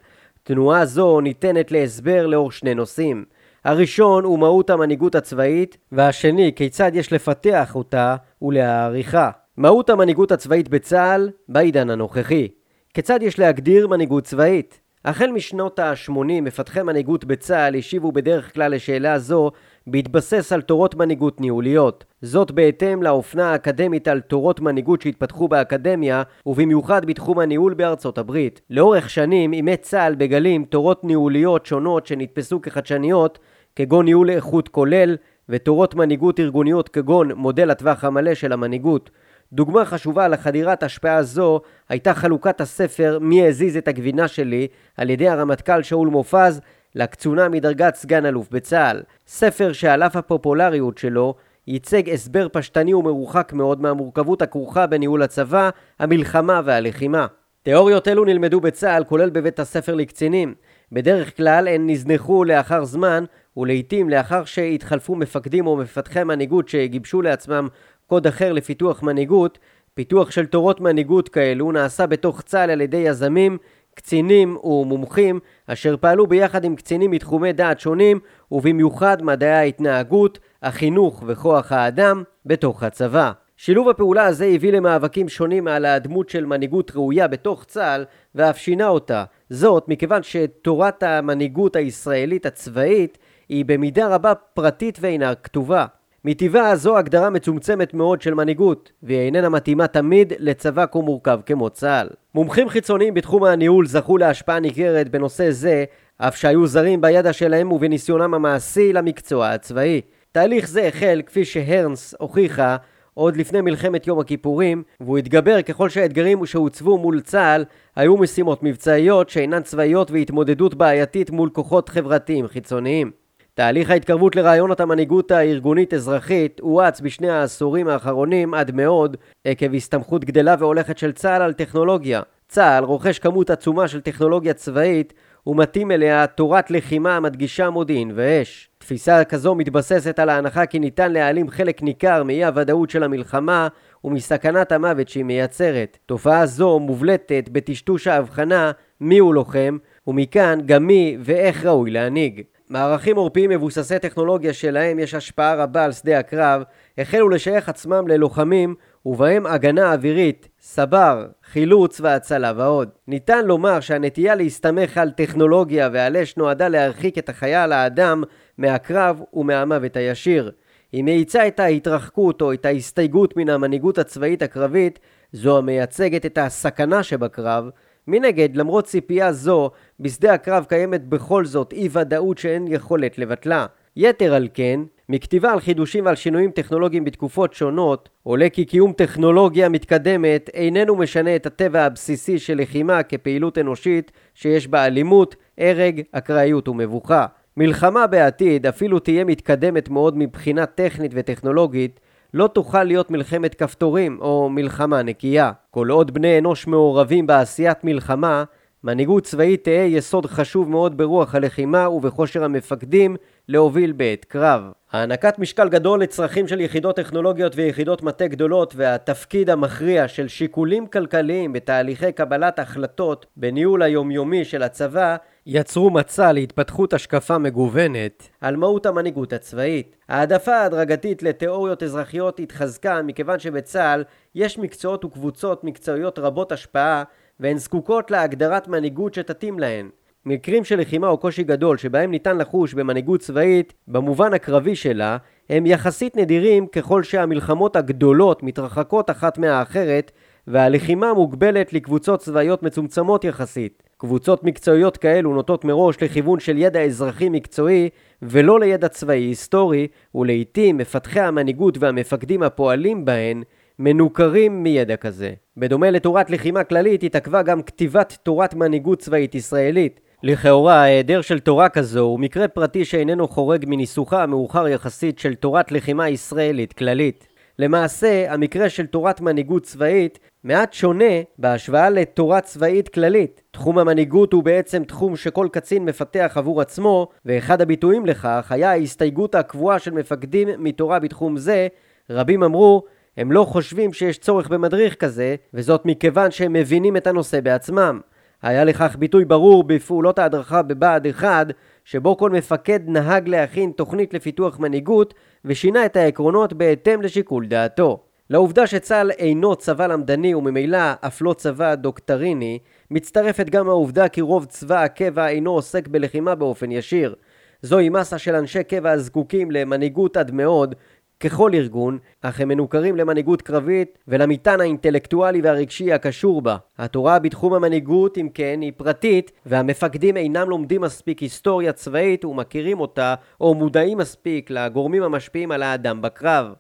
תנועה 0.44 0.86
זו 0.86 1.22
ניתנת 1.22 1.72
להסבר 1.72 2.28
לאור 2.28 2.52
שני 2.52 2.76
נושאים. 2.76 3.26
הראשון 3.66 4.24
הוא 4.24 4.40
מהות 4.40 4.70
המנהיגות 4.70 5.16
הצבאית, 5.16 5.78
והשני 5.92 6.52
כיצד 6.56 6.92
יש 6.94 7.14
לפתח 7.14 7.76
אותה 7.76 8.16
ולהעריכה. 8.42 9.30
מהות 9.58 9.90
המנהיגות 9.90 10.32
הצבאית 10.32 10.70
בצה"ל 10.70 11.30
בעידן 11.50 11.90
הנוכחי. 11.90 12.48
כיצד 12.94 13.20
יש 13.22 13.40
להגדיר 13.40 13.88
מנהיגות 13.88 14.24
צבאית? 14.24 14.80
החל 15.06 15.32
משנות 15.32 15.80
ה-80 15.80 16.42
מפתחי 16.42 16.82
מנהיגות 16.82 17.26
בצה"ל 17.26 17.76
השיבו 17.76 18.12
בדרך 18.12 18.54
כלל 18.54 18.76
לשאלה 18.76 19.20
זו 19.20 19.52
בהתבסס 19.88 20.54
על 20.54 20.62
תורות 20.62 20.96
מנהיגות 20.96 21.42
ניהוליות. 21.42 22.06
זאת 22.22 22.52
בהתאם 22.52 23.04
לאופנה 23.04 23.52
האקדמית 23.52 24.08
על 24.08 24.20
תורות 24.20 24.60
מנהיגות 24.60 25.02
שהתפתחו 25.02 25.48
באקדמיה, 25.48 26.24
ובמיוחד 26.46 27.06
בתחום 27.06 27.40
הניהול 27.40 27.74
בארצות 27.74 28.18
הברית. 28.18 28.62
לאורך 28.70 29.10
שנים 29.10 29.54
אימץ 29.54 29.82
צה"ל 29.82 30.16
בגלים 30.16 30.66
תורות 30.66 31.04
ניהוליות 31.04 31.66
שונות 31.66 32.06
שנתפסו 32.06 32.62
כחדשניות, 32.62 33.40
כגון 33.76 34.06
ניהול 34.06 34.30
איכות 34.30 34.68
כולל, 34.68 35.18
ותורות 35.50 35.96
מנהיגות 35.96 36.40
ארגוניות 36.40 36.90
כגון 36.90 37.32
מודל 37.32 37.70
הטווח 37.70 38.04
המלא 38.04 38.34
של 38.34 38.52
המנהיגות. 38.52 39.10
דוגמה 39.54 39.86
חשובה 39.86 40.28
לחדירת 40.28 40.84
השפעה 40.84 41.24
זו 41.24 41.62
הייתה 41.90 42.14
חלוקת 42.14 42.62
הספר 42.62 43.18
"מי 43.22 43.48
הזיז 43.48 43.78
את 43.78 43.88
הגבינה 43.88 44.28
שלי" 44.28 44.68
על 44.98 45.10
ידי 45.10 45.30
הרמטכ"ל 45.30 45.84
שאול 45.84 46.08
מופז 46.08 46.62
לקצונה 46.96 47.50
מדרגת 47.50 47.96
סגן 47.96 48.26
אלוף 48.26 48.50
בצה"ל. 48.52 49.02
ספר 49.28 49.74
שעל 49.74 50.04
אף 50.04 50.16
הפופולריות 50.16 50.98
שלו 50.98 51.36
ייצג 51.68 52.10
הסבר 52.10 52.48
פשטני 52.52 52.94
ומרוחק 52.94 53.54
מאוד 53.54 53.82
מהמורכבות 53.82 54.42
הכרוכה 54.42 54.88
בניהול 54.88 55.22
הצבא, 55.24 55.70
המלחמה 56.00 56.62
והלחימה. 56.66 57.28
תיאוריות 57.64 58.08
אלו 58.08 58.26
נלמדו 58.26 58.62
בצה"ל 58.62 59.04
כולל 59.04 59.30
בבית 59.30 59.60
הספר 59.60 59.96
לקצינים. 59.96 60.54
בדרך 60.92 61.38
כלל 61.38 61.68
הן 61.68 61.90
נזנחו 61.90 62.44
לאחר 62.44 62.86
זמן 62.86 63.24
ולעיתים 63.58 64.10
לאחר 64.10 64.46
שהתחלפו 64.46 65.16
מפקדים 65.16 65.68
או 65.68 65.78
מפתחי 65.78 66.24
מנהיגות 66.24 66.70
שגיבשו 66.70 67.22
לעצמם 67.22 67.68
קוד 68.10 68.28
אחר 68.28 68.54
לפיתוח 68.54 69.04
מנהיגות, 69.04 69.60
פיתוח 69.94 70.32
של 70.32 70.46
תורות 70.46 70.82
מנהיגות 70.82 71.30
כאלו 71.30 71.72
נעשה 71.72 72.08
בתוך 72.08 72.42
צה"ל 72.42 72.70
על 72.70 72.82
ידי 72.82 72.98
יזמים, 72.98 73.58
קצינים 73.96 74.58
ומומחים 74.64 75.40
אשר 75.68 75.96
פעלו 75.98 76.28
ביחד 76.28 76.64
עם 76.64 76.76
קצינים 76.76 77.12
מתחומי 77.12 77.54
דעת 77.54 77.80
שונים 77.80 78.20
ובמיוחד 78.52 79.24
מדעי 79.24 79.52
ההתנהגות, 79.52 80.40
החינוך 80.64 81.24
וכוח 81.28 81.72
האדם 81.72 82.24
בתוך 82.46 82.84
הצבא. 82.84 83.32
שילוב 83.58 83.90
הפעולה 83.90 84.26
הזה 84.26 84.46
הביא 84.46 84.72
למאבקים 84.72 85.30
שונים 85.30 85.68
על 85.68 85.86
הדמות 85.86 86.30
של 86.30 86.46
מנהיגות 86.46 86.92
ראויה 86.96 87.28
בתוך 87.28 87.64
צה"ל 87.64 88.06
ואף 88.36 88.58
שינה 88.58 88.88
אותה. 88.88 89.24
זאת 89.50 89.86
מכיוון 89.88 90.24
שתורת 90.24 91.04
המנהיגות 91.04 91.76
הישראלית 91.76 92.46
הצבאית 92.46 93.18
היא 93.50 93.66
במידה 93.66 94.08
רבה 94.08 94.34
פרטית 94.36 94.98
ואינה 95.02 95.36
כתובה. 95.36 95.86
מטבעה 96.30 96.76
זו 96.76 96.98
הגדרה 96.98 97.30
מצומצמת 97.30 97.94
מאוד 97.94 98.22
של 98.22 98.34
מנהיגות, 98.34 98.92
והיא 99.04 99.20
איננה 99.20 99.50
מתאימה 99.50 99.88
תמיד 99.88 100.34
לצבא 100.40 100.86
כה 100.92 101.00
מורכב 101.00 101.40
כמו 101.46 101.70
צה"ל. 101.70 102.08
מומחים 102.36 102.70
חיצוניים 102.70 103.14
בתחום 103.14 103.44
הניהול 103.44 103.88
זכו 103.88 104.18
להשפעה 104.18 104.60
ניכרת 104.60 105.10
בנושא 105.10 105.52
זה, 105.52 105.86
אף 106.18 106.36
שהיו 106.36 106.68
זרים 106.68 107.02
בידע 107.02 107.34
שלהם 107.34 107.72
ובניסיונם 107.72 108.34
המעשי 108.34 108.94
למקצוע 108.94 109.50
הצבאי. 109.50 110.02
תהליך 110.32 110.68
זה 110.68 110.88
החל, 110.88 111.22
כפי 111.26 111.46
שהרנס 111.46 112.16
הוכיחה, 112.20 112.78
עוד 113.14 113.38
לפני 113.38 113.62
מלחמת 113.62 114.08
יום 114.08 114.20
הכיפורים, 114.20 114.84
והוא 115.00 115.18
התגבר 115.18 115.62
ככל 115.62 115.90
שהאתגרים 115.90 116.46
שהוצבו 116.46 116.98
מול 116.98 117.22
צה"ל 117.22 117.66
היו 117.96 118.18
משימות 118.18 118.64
מבצעיות 118.64 119.30
שאינן 119.30 119.62
צבאיות 119.62 120.12
והתמודדות 120.12 120.76
בעייתית 120.76 121.30
מול 121.32 121.50
כוחות 121.50 121.90
חברתיים 121.90 122.48
חיצוניים. 122.48 123.12
תהליך 123.60 123.90
ההתקרבות 123.90 124.36
לרעיונות 124.36 124.80
המנהיגות 124.80 125.32
הארגונית-אזרחית 125.32 126.60
הואץ 126.60 127.02
בשני 127.02 127.30
העשורים 127.30 127.88
האחרונים 127.88 128.54
עד 128.54 128.72
מאוד 128.76 129.18
עקב 129.46 129.74
הסתמכות 129.76 130.26
גדלה 130.26 130.56
והולכת 130.60 130.98
של 130.98 131.12
צה"ל 131.12 131.42
על 131.42 131.54
טכנולוגיה. 131.54 132.22
צה"ל 132.48 132.84
רוכש 132.84 133.20
כמות 133.20 133.50
עצומה 133.50 133.88
של 133.88 134.02
טכנולוגיה 134.02 134.54
צבאית 134.54 135.14
ומתאים 135.48 135.92
אליה 135.92 136.28
תורת 136.28 136.72
לחימה 136.72 137.16
המדגישה 137.16 137.70
מודיעין 137.70 138.12
ואש. 138.16 138.70
תפיסה 138.78 139.24
כזו 139.24 139.56
מתבססת 139.56 140.20
על 140.20 140.30
ההנחה 140.30 140.66
כי 140.66 140.80
ניתן 140.80 141.12
להעלים 141.12 141.50
חלק 141.50 141.82
ניכר 141.82 142.24
מאי 142.24 142.46
הוודאות 142.46 142.90
של 142.90 143.04
המלחמה 143.04 143.68
ומסכנת 144.04 144.72
המוות 144.72 145.10
שהיא 145.10 145.24
מייצרת. 145.24 145.98
תופעה 146.06 146.46
זו 146.46 146.80
מובלטת 146.80 147.50
בטשטוש 147.52 148.08
ההבחנה 148.08 148.72
מיהו 149.02 149.34
לוחם 149.34 149.78
ומכאן 150.08 150.60
גם 150.66 150.88
מי 150.88 151.18
ואיך 151.20 151.66
ראוי 151.66 151.92
להנהיג. 151.92 152.42
מערכים 152.70 153.16
עורפיים 153.16 153.50
מבוססי 153.50 154.00
טכנולוגיה 154.00 154.54
שלהם 154.54 155.00
יש 155.00 155.14
השפעה 155.14 155.56
רבה 155.56 155.84
על 155.84 155.92
שדה 155.92 156.20
הקרב, 156.20 156.64
החלו 156.98 157.30
לשייך 157.30 157.70
עצמם 157.70 158.08
ללוחמים 158.08 158.76
ובהם 159.06 159.46
הגנה 159.46 159.94
אווירית, 159.94 160.48
סבר, 160.62 161.28
חילוץ 161.52 162.02
והצלה 162.02 162.54
ועוד. 162.56 162.90
ניתן 163.08 163.46
לומר 163.46 163.80
שהנטייה 163.80 164.36
להסתמך 164.36 164.98
על 164.98 165.12
טכנולוגיה 165.12 165.90
ועל 165.94 166.18
אש 166.18 166.38
נועדה 166.38 166.68
להרחיק 166.68 167.18
את 167.18 167.30
החייל 167.30 167.72
האדם 167.72 168.24
מהקרב 168.58 169.22
ומהמוות 169.34 169.98
הישיר. 169.98 170.52
היא 170.92 171.04
מאיצה 171.04 171.48
את 171.48 171.60
ההתרחקות 171.60 172.42
או 172.42 172.54
את 172.54 172.66
ההסתייגות 172.66 173.38
מן 173.38 173.50
המנהיגות 173.50 173.98
הצבאית 173.98 174.42
הקרבית, 174.42 175.00
זו 175.34 175.58
המייצגת 175.58 176.26
את 176.26 176.38
הסכנה 176.38 177.04
שבקרב, 177.04 177.70
מנגד, 178.12 178.56
למרות 178.56 178.86
ציפייה 178.86 179.34
זו, 179.34 179.72
בשדה 180.00 180.34
הקרב 180.34 180.66
קיימת 180.70 181.06
בכל 181.06 181.46
זאת 181.46 181.74
אי 181.74 181.90
ודאות 181.92 182.38
שאין 182.38 182.68
יכולת 182.68 183.18
לבטלה. 183.18 183.66
יתר 183.96 184.34
על 184.34 184.48
כן, 184.54 184.80
מכתיבה 185.10 185.52
על 185.52 185.60
חידושים 185.60 186.06
ועל 186.06 186.16
שינויים 186.16 186.52
טכנולוגיים 186.52 187.04
בתקופות 187.06 187.54
שונות, 187.54 188.10
עולה 188.24 188.50
כי 188.50 188.66
קיום 188.66 188.94
טכנולוגיה 188.94 189.70
מתקדמת 189.70 190.50
איננו 190.54 190.96
משנה 190.96 191.36
את 191.36 191.46
הטבע 191.46 191.86
הבסיסי 191.86 192.40
של 192.40 192.62
לחימה 192.62 193.04
כפעילות 193.04 193.58
אנושית 193.58 194.12
שיש 194.34 194.68
בה 194.68 194.86
אלימות, 194.86 195.36
הרג, 195.58 196.02
אקראיות 196.12 196.68
ומבוכה. 196.68 197.26
מלחמה 197.58 198.08
בעתיד, 198.08 198.66
אפילו 198.66 199.00
תהיה 199.00 199.24
מתקדמת 199.24 199.90
מאוד 199.90 200.18
מבחינה 200.18 200.66
טכנית 200.66 201.12
וטכנולוגית, 201.16 202.00
לא 202.34 202.48
תוכל 202.48 202.84
להיות 202.84 203.12
מלחמת 203.12 203.56
כפתורים 203.56 204.18
או 204.22 204.50
מלחמה 204.50 205.04
נקייה. 205.04 205.52
כל 205.72 205.90
עוד 205.90 206.14
בני 206.14 206.38
אנוש 206.38 206.68
מעורבים 206.68 207.28
בעשיית 207.28 207.84
מלחמה, 207.84 208.44
מנהיגות 208.84 209.24
צבאית 209.24 209.64
תהא 209.64 209.86
יסוד 209.88 210.26
חשוב 210.26 210.70
מאוד 210.70 210.98
ברוח 210.98 211.36
הלחימה 211.36 211.90
ובכושר 211.90 212.44
המפקדים 212.44 213.16
להוביל 213.48 213.92
בעת 213.92 214.26
קרב. 214.26 214.62
הענקת 214.92 215.40
משקל 215.40 215.70
גדול 215.70 216.02
לצרכים 216.02 216.48
של 216.48 216.62
יחידות 216.62 216.96
טכנולוגיות 216.96 217.56
ויחידות 217.56 218.04
מטה 218.04 218.28
גדולות 218.28 218.74
והתפקיד 218.76 219.50
המכריע 219.50 220.08
של 220.08 220.28
שיקולים 220.28 220.88
כלכליים 220.88 221.54
בתהליכי 221.54 222.12
קבלת 222.12 222.60
החלטות 222.60 223.26
בניהול 223.38 223.82
היומיומי 223.82 224.46
של 224.46 224.64
הצבא 224.64 225.16
יצרו 225.46 225.90
מצע 225.90 226.32
להתפתחות 226.32 226.94
השקפה 226.94 227.38
מגוונת 227.38 228.30
על 228.42 228.56
מהות 228.56 228.86
המנהיגות 228.86 229.34
הצבאית. 229.34 229.96
העדפה 230.10 230.56
ההדרגתית 230.56 231.24
לתיאוריות 231.24 231.84
אזרחיות 231.84 232.40
התחזקה 232.40 233.02
מכיוון 233.02 233.40
שבצה"ל 233.40 234.04
יש 234.36 234.58
מקצועות 234.58 235.06
וקבוצות 235.06 235.64
מקצועיות 235.64 236.20
רבות 236.20 236.52
השפעה 236.52 237.04
והן 237.40 237.58
זקוקות 237.58 238.12
להגדרת 238.12 238.68
מנהיגות 238.68 239.14
שתתאים 239.14 239.60
להן. 239.60 239.90
מקרים 240.26 240.64
של 240.64 240.80
לחימה 240.80 241.08
או 241.08 241.18
קושי 241.18 241.44
גדול 241.44 241.78
שבהם 241.78 242.12
ניתן 242.12 242.38
לחוש 242.38 242.74
במנהיגות 242.74 243.20
צבאית 243.20 243.74
במובן 243.88 244.34
הקרבי 244.34 244.76
שלה 244.76 245.18
הם 245.50 245.66
יחסית 245.66 246.16
נדירים 246.18 246.68
ככל 246.68 247.04
שהמלחמות 247.04 247.76
הגדולות 247.76 248.44
מתרחקות 248.44 249.10
אחת 249.10 249.38
מהאחרת 249.38 250.12
והלחימה 250.48 251.14
מוגבלת 251.14 251.74
לקבוצות 251.74 252.20
צבאיות 252.20 252.64
מצומצמות 252.64 253.24
יחסית. 253.24 253.84
קבוצות 253.98 254.44
מקצועיות 254.44 254.98
כאלו 254.98 255.34
נוטות 255.34 255.66
מראש 255.66 256.04
לכיוון 256.04 256.40
של 256.40 256.58
ידע 256.58 256.82
אזרחי 256.82 257.30
מקצועי 257.30 257.90
ולא 258.22 258.60
לידע 258.60 258.88
צבאי 258.88 259.20
היסטורי 259.20 259.88
ולעיתים 260.16 260.78
מפתחי 260.78 261.20
המנהיגות 261.20 261.78
והמפקדים 261.78 262.44
הפועלים 262.44 263.06
בהן 263.06 263.44
מנוכרים 263.80 264.64
מידע 264.64 264.96
כזה. 264.96 265.34
בדומה 265.58 265.92
לתורת 265.92 266.30
לחימה 266.30 266.64
כללית 266.64 267.04
התעכבה 267.04 267.42
גם 267.42 267.62
כתיבת 267.62 268.18
תורת 268.24 268.54
מנהיגות 268.54 269.00
צבאית 269.00 269.36
ישראלית. 269.36 270.00
לכאורה 270.24 270.74
ההיעדר 270.74 271.22
של 271.22 271.40
תורה 271.40 271.70
כזו 271.70 272.00
הוא 272.00 272.20
מקרה 272.20 272.48
פרטי 272.48 272.86
שאיננו 272.86 273.28
חורג 273.28 273.66
מניסוחה 273.68 274.24
המאוחר 274.24 274.68
יחסית 274.68 275.20
של 275.20 275.36
תורת 275.36 275.72
לחימה 275.72 276.10
ישראלית 276.10 276.74
כללית. 276.74 277.28
למעשה, 277.60 278.34
המקרה 278.34 278.70
של 278.70 278.86
תורת 278.86 279.22
מנהיגות 279.22 279.64
צבאית 279.64 280.20
מעט 280.44 280.74
שונה 280.74 281.14
בהשוואה 281.38 281.90
לתורה 281.90 282.42
צבאית 282.42 282.90
כללית. 282.90 283.42
תחום 283.52 283.80
המנהיגות 283.80 284.34
הוא 284.34 284.44
בעצם 284.44 284.84
תחום 284.84 285.16
שכל 285.16 285.48
קצין 285.52 285.86
מפתח 285.86 286.34
עבור 286.36 286.62
עצמו, 286.62 287.08
ואחד 287.26 287.62
הביטויים 287.62 288.06
לכך 288.06 288.48
היה 288.50 288.72
ההסתייגות 288.72 289.36
הקבועה 289.36 289.80
של 289.80 289.92
מפקדים 289.92 290.48
מתורה 290.58 291.00
בתחום 291.00 291.38
זה. 291.38 291.68
רבים 292.10 292.44
אמרו, 292.44 292.84
הם 293.18 293.32
לא 293.32 293.44
חושבים 293.44 293.94
שיש 293.94 294.18
צורך 294.18 294.48
במדריך 294.48 294.96
כזה, 294.96 295.36
וזאת 295.54 295.86
מכיוון 295.86 296.32
שהם 296.32 296.54
מבינים 296.54 296.98
את 296.98 297.08
הנושא 297.08 297.42
בעצמם. 297.42 298.00
היה 298.42 298.64
לכך 298.64 298.96
ביטוי 299.00 299.26
ברור 299.26 299.64
בפעולות 299.64 300.20
ההדרכה 300.20 300.62
בבה"ד 300.62 301.08
1, 301.08 301.48
שבו 301.86 302.18
כל 302.18 302.30
מפקד 302.30 302.80
נהג 302.86 303.30
להכין 303.30 303.72
תוכנית 303.72 304.14
לפיתוח 304.14 304.60
מנהיגות 304.60 305.14
ושינה 305.46 305.86
את 305.86 305.96
העקרונות 305.96 306.54
בהתאם 306.54 307.02
לשיקול 307.02 307.46
דעתו. 307.46 308.00
לעובדה 308.30 308.68
שצה"ל 308.68 309.12
אינו 309.12 309.56
צבא 309.56 309.88
למדני 309.88 310.36
וממילא 310.36 310.78
אף 311.02 311.22
לא 311.22 311.34
צבא 311.34 311.76
דוקטריני, 311.76 312.60
מצטרפת 312.92 313.50
גם 313.50 313.70
העובדה 313.70 314.08
כי 314.08 314.22
רוב 314.22 314.46
צבא 314.46 314.84
הקבע 314.84 315.28
אינו 315.28 315.52
עוסק 315.52 315.88
בלחימה 315.88 316.36
באופן 316.36 316.72
ישיר. 316.72 317.16
זוהי 317.62 317.90
מסה 317.90 318.18
של 318.18 318.36
אנשי 318.36 318.64
קבע 318.64 318.92
הזקוקים 318.92 319.52
למנהיגות 319.52 320.18
עד 320.18 320.32
מאוד, 320.32 320.76
ככל 321.20 321.52
ארגון, 321.54 321.98
אך 322.22 322.40
הם 322.40 322.48
מנוכרים 322.48 322.96
למנהיגות 322.96 323.42
קרבית 323.42 323.98
ולמטען 324.08 324.62
האינטלקטואלי 324.62 325.42
והרגשי 325.42 325.94
הקשור 325.94 326.42
בה. 326.42 326.58
התורה 326.78 327.20
בתחום 327.20 327.54
המנהיגות, 327.54 328.18
אם 328.18 328.30
כן, 328.34 328.60
היא 328.62 328.72
פרטית, 328.78 329.32
והמפקדים 329.46 330.18
אינם 330.18 330.50
לומדים 330.50 330.82
מספיק 330.82 331.20
היסטוריה 331.20 331.72
צבאית 331.72 332.26
ומכירים 332.26 332.80
אותה, 332.80 333.16
או 333.42 333.54
מודעים 333.54 333.98
מספיק 333.98 334.50
לגורמים 334.50 335.04
המשפיעים 335.04 335.52
על 335.52 335.64
האדם 335.64 336.02
בקרב. 336.02 336.54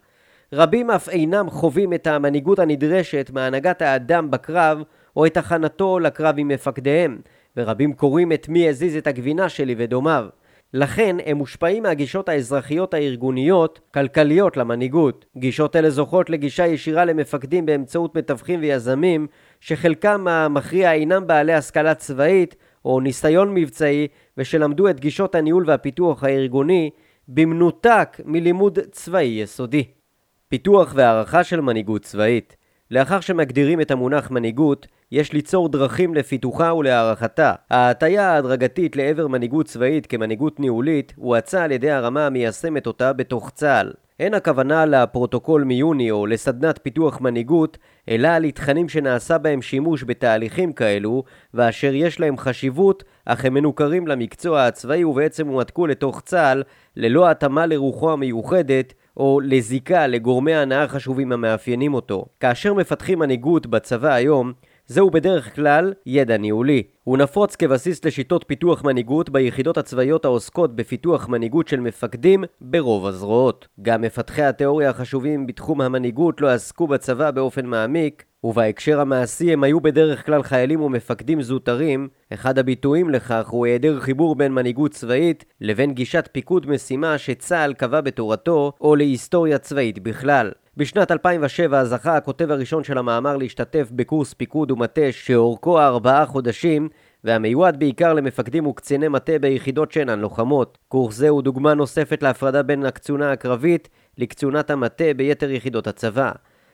רבים 0.53 0.91
אף 0.91 1.09
אינם 1.09 1.49
חווים 1.49 1.93
את 1.93 2.07
המנהיגות 2.07 2.59
הנדרשת 2.59 3.31
מהנהגת 3.33 3.81
האדם 3.81 4.31
בקרב, 4.31 4.81
או 5.15 5.25
את 5.25 5.37
הכנתו 5.37 5.99
לקרב 5.99 6.35
עם 6.37 6.47
מפקדיהם, 6.47 7.21
ורבים 7.57 7.93
קוראים 7.93 8.31
את 8.31 8.49
מי 8.49 8.69
הזיז 8.69 8.95
את 8.95 9.07
הגבינה 9.07 9.49
שלי 9.49 9.75
ודומיו. 9.77 10.27
לכן 10.73 11.17
הם 11.25 11.37
מושפעים 11.37 11.83
מהגישות 11.83 12.29
האזרחיות 12.29 12.93
הארגוניות, 12.93 13.79
כלכליות 13.93 14.57
למנהיגות. 14.57 15.25
גישות 15.37 15.75
אלה 15.75 15.89
זוכות 15.89 16.29
לגישה 16.29 16.67
ישירה 16.67 17.05
למפקדים 17.05 17.65
באמצעות 17.65 18.15
מתווכים 18.15 18.59
ויזמים, 18.59 19.27
שחלקם 19.59 20.27
המכריע 20.27 20.93
אינם 20.93 21.27
בעלי 21.27 21.53
השכלה 21.53 21.95
צבאית 21.95 22.55
או 22.85 22.99
ניסיון 22.99 23.53
מבצעי, 23.53 24.07
ושלמדו 24.37 24.89
את 24.89 24.99
גישות 24.99 25.35
הניהול 25.35 25.63
והפיתוח 25.67 26.23
הארגוני 26.23 26.89
במנותק 27.27 28.17
מלימוד 28.25 28.79
צבאי 28.91 29.25
יסודי. 29.25 29.83
פיתוח 30.47 30.93
והערכה 30.95 31.43
של 31.43 31.61
מנהיגות 31.61 32.01
צבאית 32.01 32.57
לאחר 32.91 33.19
שמגדירים 33.19 33.81
את 33.81 33.91
המונח 33.91 34.31
מנהיגות, 34.31 34.87
יש 35.11 35.33
ליצור 35.33 35.69
דרכים 35.69 36.15
לפיתוחה 36.15 36.73
ולהערכתה. 36.73 37.53
ההטייה 37.69 38.31
ההדרגתית 38.31 38.95
לעבר 38.95 39.27
מנהיגות 39.27 39.65
צבאית 39.65 40.05
כמנהיגות 40.05 40.59
ניהולית 40.59 41.13
הואצה 41.15 41.63
על 41.63 41.71
ידי 41.71 41.91
הרמה 41.91 42.25
המיישמת 42.25 42.87
אותה 42.87 43.13
בתוך 43.13 43.51
צה"ל. 43.55 43.91
אין 44.19 44.33
הכוונה 44.33 44.85
לפרוטוקול 44.85 45.63
מיוני 45.63 46.11
או 46.11 46.25
לסדנת 46.25 46.79
פיתוח 46.83 47.21
מנהיגות, 47.21 47.77
אלא 48.09 48.27
על 48.27 48.51
תכנים 48.51 48.89
שנעשה 48.89 49.37
בהם 49.37 49.61
שימוש 49.61 50.03
בתהליכים 50.03 50.73
כאלו, 50.73 51.23
ואשר 51.53 51.91
יש 51.93 52.19
להם 52.19 52.37
חשיבות, 52.37 53.03
אך 53.25 53.45
הם 53.45 53.53
מנוכרים 53.53 54.07
למקצוע 54.07 54.65
הצבאי 54.65 55.03
ובעצם 55.03 55.47
הועתקו 55.47 55.87
לתוך 55.87 56.21
צה"ל, 56.21 56.63
ללא 56.95 57.29
התאמה 57.29 57.65
לרוחו 57.65 58.11
המיוחדת, 58.11 58.93
או 59.19 59.39
לזיקה 59.43 60.07
לגורמי 60.07 60.53
הנאה 60.53 60.87
חשובים 60.87 61.31
המאפיינים 61.31 61.93
אותו. 61.93 62.25
כאשר 62.39 62.73
מפתחים 62.73 63.19
מנהיגות 63.19 63.67
בצבא 63.67 64.13
היום, 64.13 64.53
זהו 64.87 65.09
בדרך 65.09 65.55
כלל 65.55 65.93
ידע 66.05 66.37
ניהולי. 66.37 66.83
הוא 67.03 67.17
נפוץ 67.17 67.55
כבסיס 67.55 68.05
לשיטות 68.05 68.45
פיתוח 68.47 68.83
מנהיגות 68.83 69.29
ביחידות 69.29 69.77
הצבאיות 69.77 70.25
העוסקות 70.25 70.75
בפיתוח 70.75 71.27
מנהיגות 71.29 71.67
של 71.67 71.79
מפקדים 71.79 72.43
ברוב 72.61 73.05
הזרועות. 73.05 73.67
גם 73.81 74.01
מפתחי 74.01 74.43
התיאוריה 74.43 74.89
החשובים 74.89 75.47
בתחום 75.47 75.81
המנהיגות 75.81 76.41
לא 76.41 76.47
עסקו 76.47 76.87
בצבא 76.87 77.31
באופן 77.31 77.65
מעמיק, 77.65 78.23
ובהקשר 78.43 78.99
המעשי 78.99 79.53
הם 79.53 79.63
היו 79.63 79.81
בדרך 79.81 80.25
כלל 80.25 80.43
חיילים 80.43 80.81
ומפקדים 80.81 81.41
זוטרים, 81.41 82.07
אחד 82.33 82.59
הביטויים 82.59 83.09
לכך 83.09 83.47
הוא 83.47 83.65
היעדר 83.65 83.99
חיבור 83.99 84.35
בין 84.35 84.53
מנהיגות 84.53 84.91
צבאית 84.91 85.45
לבין 85.61 85.93
גישת 85.93 86.29
פיקוד 86.31 86.69
משימה 86.69 87.17
שצה"ל 87.17 87.73
קבע 87.73 88.01
בתורתו, 88.01 88.71
או 88.81 88.95
להיסטוריה 88.95 89.57
צבאית 89.57 89.99
בכלל. 89.99 90.51
בשנת 90.77 91.11
2007 91.11 91.85
זכה 91.85 92.17
הכותב 92.17 92.51
הראשון 92.51 92.83
של 92.83 92.97
המאמר 92.97 93.37
להשתתף 93.37 93.89
בקורס 93.91 94.33
פיקוד 94.33 94.71
ומטה 94.71 95.11
שאורכו 95.11 95.79
ארבעה 95.79 96.25
חודשים 96.25 96.89
והמיועד 97.23 97.79
בעיקר 97.79 98.13
למפקדים 98.13 98.67
וקציני 98.67 99.07
מטה 99.07 99.39
ביחידות 99.39 99.91
שאינן 99.91 100.19
לוחמות. 100.19 100.77
קורס 100.87 101.15
זה 101.15 101.29
הוא 101.29 101.41
דוגמה 101.41 101.73
נוספת 101.73 102.23
להפרדה 102.23 102.63
בין 102.63 102.85
הקצונה 102.85 103.31
הקרבית 103.31 103.89
לקצונת 104.17 104.69
המטה 104.69 105.13
ביתר 105.17 105.51
יחידות 105.51 105.87
הצבא. 105.87 106.31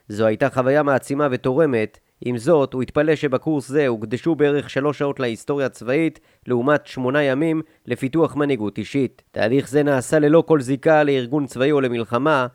זו 0.10 0.26
הייתה 0.26 0.50
חוויה 0.50 0.84
מעצימה 0.84 1.28
ותורמת, 1.32 2.00
עם 2.22 2.38
זאת, 2.38 2.74
הוא 2.74 2.82
התפלא 2.82 3.16
שבקורס 3.16 3.68
זה 3.68 3.88
הוקדשו 3.88 4.36
בערך 4.36 4.70
שלוש 4.70 5.00
שעות 5.00 5.20
להיסטוריה 5.20 5.66
הצבאית, 5.66 6.20
לעומת 6.48 6.88
שמונה 6.88 7.24
ימים 7.24 7.62
לפיתוח 7.86 8.36
מנהיגות 8.36 8.78
אישית. 8.78 9.22
תהליך 9.32 9.70
זה 9.70 9.84
נעשה 9.84 10.20
ללא 10.20 10.44
כל 10.48 10.62
זיקה 10.62 11.04
לארגון 11.04 11.46
צבאי 11.46 11.72
או 11.72 11.82
למלחמה, 11.82 12.48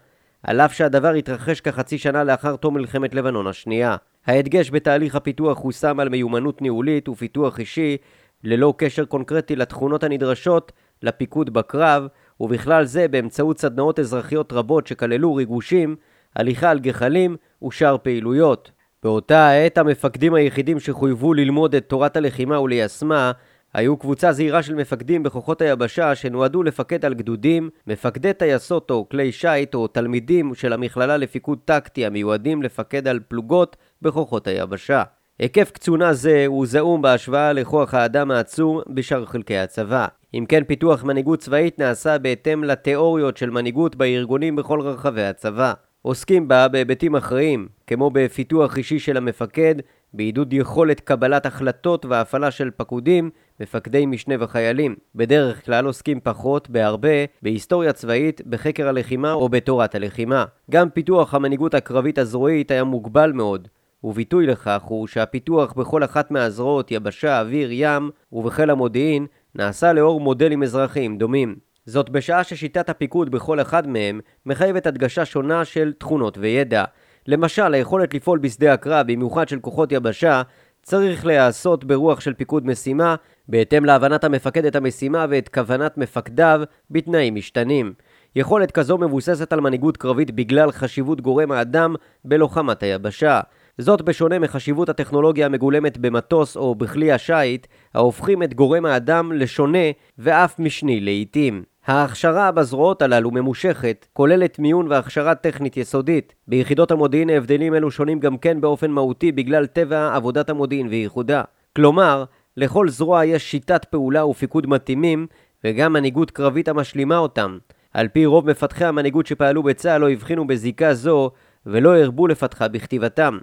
על 0.42 0.60
אף 0.60 0.72
שהדבר 0.72 1.12
התרחש 1.12 1.60
כחצי 1.60 1.98
שנה 1.98 2.24
לאחר 2.24 2.56
תום 2.56 2.74
מלחמת 2.74 3.14
לבנון 3.14 3.46
השנייה. 3.46 3.96
ההדגש 4.26 4.70
בתהליך 4.70 5.14
הפיתוח 5.14 5.58
הושם 5.58 6.00
על 6.00 6.08
מיומנות 6.08 6.62
ניהולית 6.62 7.08
ופיתוח 7.08 7.58
אישי, 7.58 7.96
ללא 8.44 8.74
קשר 8.76 9.04
קונקרטי 9.04 9.56
לתכונות 9.56 10.04
הנדרשות 10.04 10.72
לפיקוד 11.02 11.52
בקרב, 11.52 12.06
ובכלל 12.40 12.84
זה 12.84 13.08
באמצעות 13.08 13.58
סדנאות 13.58 13.98
אזרחיות 13.98 14.52
רבות 14.52 14.86
שכללו 14.86 15.34
ריגושים, 15.34 15.96
הליכה 16.36 16.70
על 16.70 16.78
גחלים 16.78 17.36
ושאר 17.66 17.96
פעילויות. 18.02 18.70
באותה 19.02 19.48
העת 19.48 19.78
המפקדים 19.78 20.34
היחידים 20.34 20.80
שחויבו 20.80 21.34
ללמוד 21.34 21.74
את 21.74 21.88
תורת 21.88 22.16
הלחימה 22.16 22.60
וליישמה 22.60 23.32
היו 23.74 23.96
קבוצה 23.96 24.32
זהירה 24.32 24.62
של 24.62 24.74
מפקדים 24.74 25.22
בכוחות 25.22 25.62
היבשה 25.62 26.14
שנועדו 26.14 26.62
לפקד 26.62 27.04
על 27.04 27.14
גדודים, 27.14 27.70
מפקדי 27.86 28.32
טייסות 28.32 28.90
או 28.90 29.08
כלי 29.08 29.32
שיט 29.32 29.74
או 29.74 29.86
תלמידים 29.88 30.54
של 30.54 30.72
המכללה 30.72 31.16
לפיקוד 31.16 31.58
טקטי 31.64 32.06
המיועדים 32.06 32.62
לפקד 32.62 33.08
על 33.08 33.20
פלוגות 33.28 33.76
בכוחות 34.02 34.46
היבשה. 34.46 35.02
היקף 35.38 35.70
קצונה 35.70 36.12
זה 36.12 36.44
הוא 36.46 36.66
זעום 36.66 37.02
בהשוואה 37.02 37.52
לכוח 37.52 37.94
האדם 37.94 38.30
העצום 38.30 38.80
בשאר 38.94 39.24
חלקי 39.24 39.58
הצבא. 39.58 40.06
אם 40.34 40.44
כן, 40.48 40.64
פיתוח 40.64 41.04
מנהיגות 41.04 41.38
צבאית 41.38 41.78
נעשה 41.78 42.18
בהתאם 42.18 42.64
לתיאוריות 42.64 43.36
של 43.36 43.50
מנהיגות 43.50 43.96
בארגונים 43.96 44.56
בכל 44.56 44.80
רחבי 44.80 45.22
הצבא. 45.22 45.72
עוסקים 46.02 46.48
בה 46.48 46.68
בהיבטים 46.68 47.16
אחראיים, 47.16 47.68
כמו 47.86 48.10
בפיתוח 48.10 48.78
אישי 48.78 48.98
של 48.98 49.16
המפקד, 49.16 49.74
בעידוד 50.14 50.52
יכולת 50.52 51.00
קבלת 51.00 51.46
החלטות 51.46 52.04
והפעלה 52.04 52.50
של 52.50 52.70
פקודים, 52.76 53.30
מפקדי 53.60 54.06
משנה 54.06 54.34
וחיילים. 54.40 54.96
בדרך 55.14 55.64
כלל 55.64 55.86
עוסקים 55.86 56.20
פחות, 56.22 56.70
בהרבה, 56.70 57.08
בהיסטוריה 57.42 57.92
צבאית, 57.92 58.40
בחקר 58.46 58.88
הלחימה 58.88 59.32
או 59.32 59.48
בתורת 59.48 59.94
הלחימה. 59.94 60.44
גם 60.70 60.90
פיתוח 60.90 61.34
המנהיגות 61.34 61.74
הקרבית 61.74 62.18
הזרועית 62.18 62.70
היה 62.70 62.84
מוגבל 62.84 63.32
מאוד. 63.32 63.68
וביטוי 64.04 64.46
לכך 64.46 64.82
הוא 64.82 65.06
שהפיתוח 65.06 65.72
בכל 65.72 66.04
אחת 66.04 66.30
מהזרועות, 66.30 66.90
יבשה, 66.90 67.40
אוויר, 67.40 67.68
ים, 67.72 68.10
ובחיל 68.32 68.70
המודיעין, 68.70 69.26
נעשה 69.54 69.92
לאור 69.92 70.20
מודלים 70.20 70.62
אזרחיים 70.62 71.18
דומים. 71.18 71.56
זאת 71.86 72.10
בשעה 72.10 72.44
ששיטת 72.44 72.88
הפיקוד 72.88 73.30
בכל 73.30 73.60
אחד 73.60 73.88
מהם 73.88 74.20
מחייבת 74.46 74.86
הדגשה 74.86 75.24
שונה 75.24 75.64
של 75.64 75.92
תכונות 75.98 76.38
וידע. 76.38 76.84
למשל, 77.26 77.74
היכולת 77.74 78.14
לפעול 78.14 78.38
בשדה 78.38 78.72
הקרב, 78.72 79.06
במיוחד 79.12 79.48
של 79.48 79.60
כוחות 79.60 79.92
יבשה, 79.92 80.42
צריך 80.82 81.26
להיעשות 81.26 81.84
ברוח 81.84 82.20
של 82.20 82.34
פיקוד 82.34 82.66
משימה, 82.66 83.14
בהתאם 83.48 83.84
להבנת 83.84 84.24
המפקד 84.24 84.64
את 84.64 84.76
המשימה 84.76 85.26
ואת 85.30 85.48
כוונת 85.48 85.98
מפקדיו 85.98 86.60
בתנאים 86.90 87.34
משתנים. 87.34 87.92
יכולת 88.36 88.70
כזו 88.70 88.98
מבוססת 88.98 89.52
על 89.52 89.60
מנהיגות 89.60 89.96
קרבית 89.96 90.30
בגלל 90.30 90.72
חשיבות 90.72 91.20
גורם 91.20 91.52
האדם 91.52 91.94
בלוחמת 92.24 92.82
היבשה. 92.82 93.40
זאת 93.80 94.02
בשונה 94.02 94.38
מחשיבות 94.38 94.88
הטכנולוגיה 94.88 95.46
המגולמת 95.46 95.98
במטוס 95.98 96.56
או 96.56 96.74
בכלי 96.74 97.12
השיט, 97.12 97.66
ההופכים 97.94 98.42
את 98.42 98.54
גורם 98.54 98.86
האדם 98.86 99.32
לשונה 99.32 99.78
ואף 100.18 100.58
משני 100.58 101.00
לעיתים. 101.00 101.62
ההכשרה 101.86 102.52
בזרועות 102.52 103.02
הללו 103.02 103.30
ממושכת, 103.30 104.06
כוללת 104.12 104.58
מיון 104.58 104.86
והכשרה 104.88 105.34
טכנית 105.34 105.76
יסודית. 105.76 106.34
ביחידות 106.48 106.90
המודיעין 106.90 107.30
ההבדלים 107.30 107.74
אלו 107.74 107.90
שונים 107.90 108.20
גם 108.20 108.38
כן 108.38 108.60
באופן 108.60 108.90
מהותי 108.90 109.32
בגלל 109.32 109.66
טבע 109.66 110.14
עבודת 110.14 110.50
המודיעין 110.50 110.86
וייחודה. 110.88 111.42
כלומר, 111.76 112.24
לכל 112.56 112.88
זרוע 112.88 113.24
יש 113.24 113.50
שיטת 113.50 113.84
פעולה 113.84 114.26
ופיקוד 114.26 114.66
מתאימים, 114.66 115.26
וגם 115.64 115.92
מנהיגות 115.92 116.30
קרבית 116.30 116.68
המשלימה 116.68 117.18
אותם. 117.18 117.58
על 117.94 118.08
פי 118.08 118.26
רוב 118.26 118.50
מפתחי 118.50 118.84
המנהיגות 118.84 119.26
שפעלו 119.26 119.62
בצה"ל 119.62 120.00
לא 120.00 120.10
הבחינו 120.10 120.46
בזיקה 120.46 120.94
זו, 120.94 121.30
ולא 121.66 121.96
הרבו 121.96 122.26
לפתחה 122.26 122.68
בכתיבתם. 122.68 123.38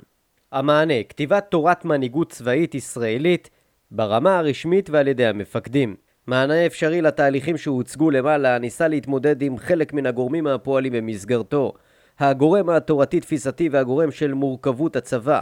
המענה, 0.51 1.03
כתיבת 1.09 1.45
תורת 1.49 1.85
מנהיגות 1.85 2.31
צבאית 2.31 2.75
ישראלית 2.75 3.49
ברמה 3.91 4.37
הרשמית 4.37 4.89
ועל 4.89 5.07
ידי 5.07 5.25
המפקדים. 5.25 5.95
מענה 6.27 6.65
אפשרי 6.65 7.01
לתהליכים 7.01 7.57
שהוצגו 7.57 8.11
למעלה 8.11 8.57
ניסה 8.59 8.87
להתמודד 8.87 9.41
עם 9.41 9.57
חלק 9.57 9.93
מן 9.93 10.05
הגורמים 10.05 10.47
הפועלים 10.47 10.93
במסגרתו. 10.93 11.73
הגורם 12.19 12.69
התורתי-תפיסתי 12.69 13.69
והגורם 13.69 14.11
של 14.11 14.33
מורכבות 14.33 14.95
הצבא. 14.95 15.41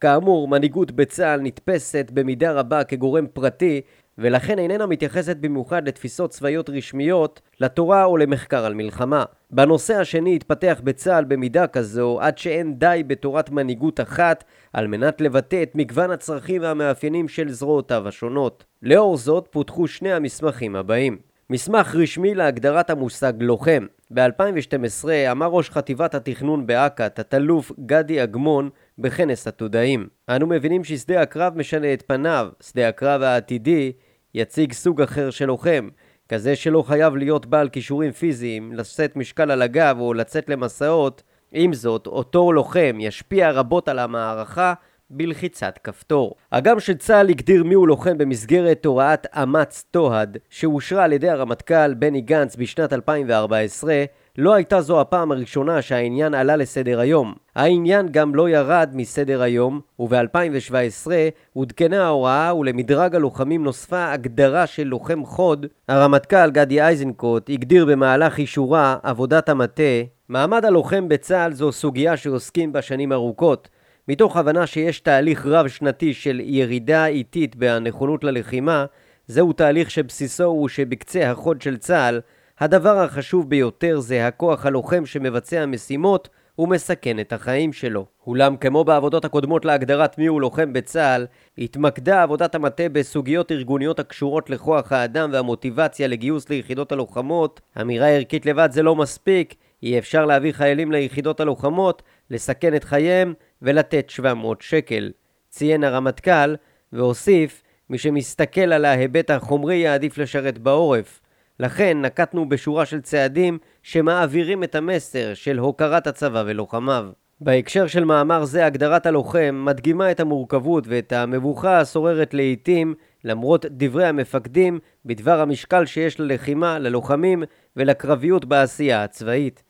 כאמור, 0.00 0.48
מנהיגות 0.48 0.90
בצה"ל 0.90 1.40
נתפסת 1.40 2.10
במידה 2.14 2.52
רבה 2.52 2.84
כגורם 2.84 3.26
פרטי, 3.26 3.80
ולכן 4.18 4.58
איננה 4.58 4.86
מתייחסת 4.86 5.36
במיוחד 5.36 5.88
לתפיסות 5.88 6.30
צבאיות 6.30 6.70
רשמיות, 6.70 7.40
לתורה 7.60 8.04
או 8.04 8.16
למחקר 8.16 8.64
על 8.64 8.74
מלחמה. 8.74 9.24
בנושא 9.50 9.94
השני 9.94 10.36
התפתח 10.36 10.80
בצה"ל 10.84 11.24
במידה 11.24 11.66
כזו 11.66 12.18
עד 12.20 12.38
שאין 12.38 12.78
די 12.78 13.02
בתורת 13.06 13.50
מנהיגות 13.50 14.00
אחת 14.00 14.44
על 14.72 14.86
מנת 14.86 15.20
לבטא 15.20 15.62
את 15.62 15.74
מגוון 15.74 16.10
הצרכים 16.10 16.62
והמאפיינים 16.62 17.28
של 17.28 17.50
זרועותיו 17.50 18.08
השונות. 18.08 18.64
לאור 18.82 19.16
זאת 19.16 19.48
פותחו 19.50 19.86
שני 19.86 20.12
המסמכים 20.12 20.76
הבאים 20.76 21.18
מסמך 21.50 21.94
רשמי 21.94 22.34
להגדרת 22.34 22.90
המושג 22.90 23.32
לוחם. 23.40 23.86
ב-2012 24.10 25.08
אמר 25.30 25.46
ראש 25.46 25.70
חטיבת 25.70 26.14
התכנון 26.14 26.66
באכ"א, 26.66 27.08
תת-אלוף 27.08 27.72
גדי 27.86 28.22
אגמון, 28.22 28.70
בכנס 28.98 29.46
עתודאים. 29.46 30.08
אנו 30.28 30.46
מבינים 30.46 30.84
ששדה 30.84 31.22
הקרב 31.22 31.56
משנה 31.56 31.92
את 31.92 32.02
פניו, 32.06 32.48
שדה 32.60 32.88
הקרב 32.88 33.22
העתידי 33.22 33.92
יציג 34.34 34.72
סוג 34.72 35.02
אחר 35.02 35.30
של 35.30 35.46
לוחם, 35.46 35.88
כזה 36.28 36.56
שלא 36.56 36.82
חייב 36.82 37.16
להיות 37.16 37.46
בעל 37.46 37.68
כישורים 37.68 38.12
פיזיים, 38.12 38.72
לשאת 38.72 39.16
משקל 39.16 39.50
על 39.50 39.62
הגב 39.62 39.96
או 40.00 40.14
לצאת 40.14 40.48
למסעות, 40.48 41.22
עם 41.52 41.72
זאת, 41.72 42.06
אותו 42.06 42.52
לוחם 42.52 42.96
ישפיע 43.00 43.50
רבות 43.50 43.88
על 43.88 43.98
המערכה 43.98 44.74
בלחיצת 45.10 45.78
כפתור. 45.84 46.34
אגם 46.50 46.80
שצה"ל 46.80 47.28
הגדיר 47.28 47.64
מיהו 47.64 47.86
לוחם 47.86 48.18
במסגרת 48.18 48.86
הוראת 48.86 49.26
אמ"ץ 49.34 49.84
תוהד, 49.90 50.38
שאושרה 50.50 51.04
על 51.04 51.12
ידי 51.12 51.28
הרמטכ"ל 51.28 51.94
בני 51.94 52.20
גנץ 52.20 52.56
בשנת 52.56 52.92
2014, 52.92 54.04
לא 54.40 54.54
הייתה 54.54 54.80
זו 54.80 55.00
הפעם 55.00 55.32
הראשונה 55.32 55.82
שהעניין 55.82 56.34
עלה 56.34 56.56
לסדר 56.56 57.00
היום. 57.00 57.34
העניין 57.56 58.08
גם 58.10 58.34
לא 58.34 58.48
ירד 58.48 58.90
מסדר 58.94 59.42
היום, 59.42 59.80
וב-2017 60.00 61.10
עודכנה 61.54 62.04
ההוראה 62.04 62.56
ולמדרג 62.56 63.14
הלוחמים 63.14 63.64
נוספה 63.64 64.12
הגדרה 64.12 64.66
של 64.66 64.84
לוחם 64.84 65.24
חוד. 65.24 65.66
הרמטכ"ל 65.88 66.50
גדי 66.50 66.82
איזנקוט 66.82 67.50
הגדיר 67.50 67.86
במהלך 67.86 68.38
אישורה 68.38 68.96
עבודת 69.02 69.48
המטה 69.48 69.82
מעמד 70.28 70.64
הלוחם 70.64 71.08
בצה"ל 71.08 71.52
זו 71.52 71.72
סוגיה 71.72 72.16
שעוסקים 72.16 72.72
בה 72.72 72.82
שנים 72.82 73.12
ארוכות, 73.12 73.68
מתוך 74.08 74.36
הבנה 74.36 74.66
שיש 74.66 75.00
תהליך 75.00 75.46
רב-שנתי 75.46 76.14
של 76.14 76.40
ירידה 76.44 77.06
איטית 77.06 77.56
בנכונות 77.56 78.24
ללחימה, 78.24 78.84
זהו 79.26 79.52
תהליך 79.52 79.90
שבסיסו 79.90 80.44
הוא 80.44 80.68
שבקצה 80.68 81.30
החוד 81.30 81.62
של 81.62 81.76
צה"ל, 81.76 82.20
הדבר 82.60 82.98
החשוב 82.98 83.50
ביותר 83.50 84.00
זה 84.00 84.26
הכוח 84.26 84.66
הלוחם 84.66 85.06
שמבצע 85.06 85.66
משימות 85.66 86.28
ומסכן 86.58 87.20
את 87.20 87.32
החיים 87.32 87.72
שלו. 87.72 88.06
אולם 88.26 88.56
כמו 88.56 88.84
בעבודות 88.84 89.24
הקודמות 89.24 89.64
להגדרת 89.64 90.18
מיהו 90.18 90.40
לוחם 90.40 90.72
בצה"ל, 90.72 91.26
התמקדה 91.58 92.22
עבודת 92.22 92.54
המטה 92.54 92.88
בסוגיות 92.88 93.52
ארגוניות 93.52 93.98
הקשורות 93.98 94.50
לכוח 94.50 94.92
האדם 94.92 95.30
והמוטיבציה 95.32 96.08
לגיוס 96.08 96.48
ליחידות 96.48 96.92
הלוחמות. 96.92 97.60
אמירה 97.80 98.08
ערכית 98.08 98.46
לבד 98.46 98.68
זה 98.72 98.82
לא 98.82 98.96
מספיק, 98.96 99.54
אי 99.82 99.98
אפשר 99.98 100.26
להביא 100.26 100.52
חיילים 100.52 100.92
ליחידות 100.92 101.40
הלוחמות, 101.40 102.02
לסכן 102.30 102.74
את 102.74 102.84
חייהם 102.84 103.34
ולתת 103.62 104.10
700 104.10 104.62
שקל. 104.62 105.10
ציין 105.50 105.84
הרמטכ"ל 105.84 106.54
והוסיף, 106.92 107.62
מי 107.90 107.98
שמסתכל 107.98 108.72
על 108.72 108.84
ההיבט 108.84 109.30
החומרי 109.30 109.76
יעדיף 109.76 110.18
לשרת 110.18 110.58
בעורף. 110.58 111.20
לכן 111.60 112.00
נקטנו 112.02 112.48
בשורה 112.48 112.86
של 112.86 113.00
צעדים 113.00 113.58
שמעבירים 113.82 114.64
את 114.64 114.74
המסר 114.74 115.34
של 115.34 115.58
הוקרת 115.58 116.06
הצבא 116.06 116.42
ולוחמיו. 116.46 117.06
בהקשר 117.40 117.86
של 117.86 118.04
מאמר 118.04 118.44
זה, 118.44 118.66
הגדרת 118.66 119.06
הלוחם 119.06 119.62
מדגימה 119.64 120.10
את 120.10 120.20
המורכבות 120.20 120.84
ואת 120.88 121.12
המבוכה 121.12 121.80
השוררת 121.80 122.34
לעיתים, 122.34 122.94
למרות 123.24 123.66
דברי 123.70 124.06
המפקדים, 124.06 124.78
בדבר 125.04 125.40
המשקל 125.40 125.86
שיש 125.86 126.20
ללחימה, 126.20 126.78
ללוחמים 126.78 127.42
ולקרביות 127.76 128.44
בעשייה 128.44 129.04
הצבאית. 129.04 129.62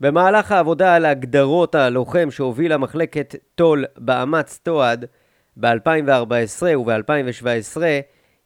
במהלך 0.00 0.52
העבודה 0.52 0.94
על 0.94 1.04
הגדרות 1.04 1.74
הלוחם 1.74 2.30
שהובילה 2.30 2.78
מחלקת 2.78 3.34
טול 3.54 3.84
באמ"ץ 3.98 4.60
תועד 4.62 5.04
ב-2014 5.56 6.78
וב-2017, 6.78 7.80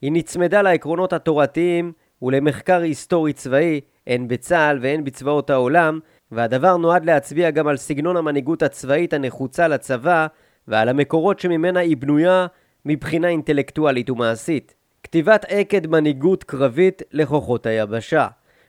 היא 0.02 0.12
נצמדה 0.12 0.62
לעקרונות 0.62 1.12
התורתיים 1.12 1.92
ולמחקר 2.26 2.80
היסטורי 2.80 3.32
צבאי, 3.32 3.80
הן 4.06 4.28
בצה"ל 4.28 4.78
והן 4.82 5.04
בצבאות 5.04 5.50
העולם, 5.50 6.00
והדבר 6.32 6.76
נועד 6.76 7.04
להצביע 7.04 7.50
גם 7.50 7.68
על 7.68 7.76
סגנון 7.76 8.16
המנהיגות 8.16 8.62
הצבאית 8.62 9.12
הנחוצה 9.12 9.68
לצבא 9.68 10.26
ועל 10.68 10.88
המקורות 10.88 11.40
שממנה 11.40 11.80
היא 11.80 11.96
בנויה 11.96 12.46
מבחינה 12.84 13.28
אינטלקטואלית 13.28 14.10
ומעשית. 14.10 14.74
כתיבת 15.02 15.44
עקד 15.48 15.86
מנהיגות 15.86 16.44
קרבית 16.44 17.02
לכוחות 17.12 17.66
היבשה 17.66 18.26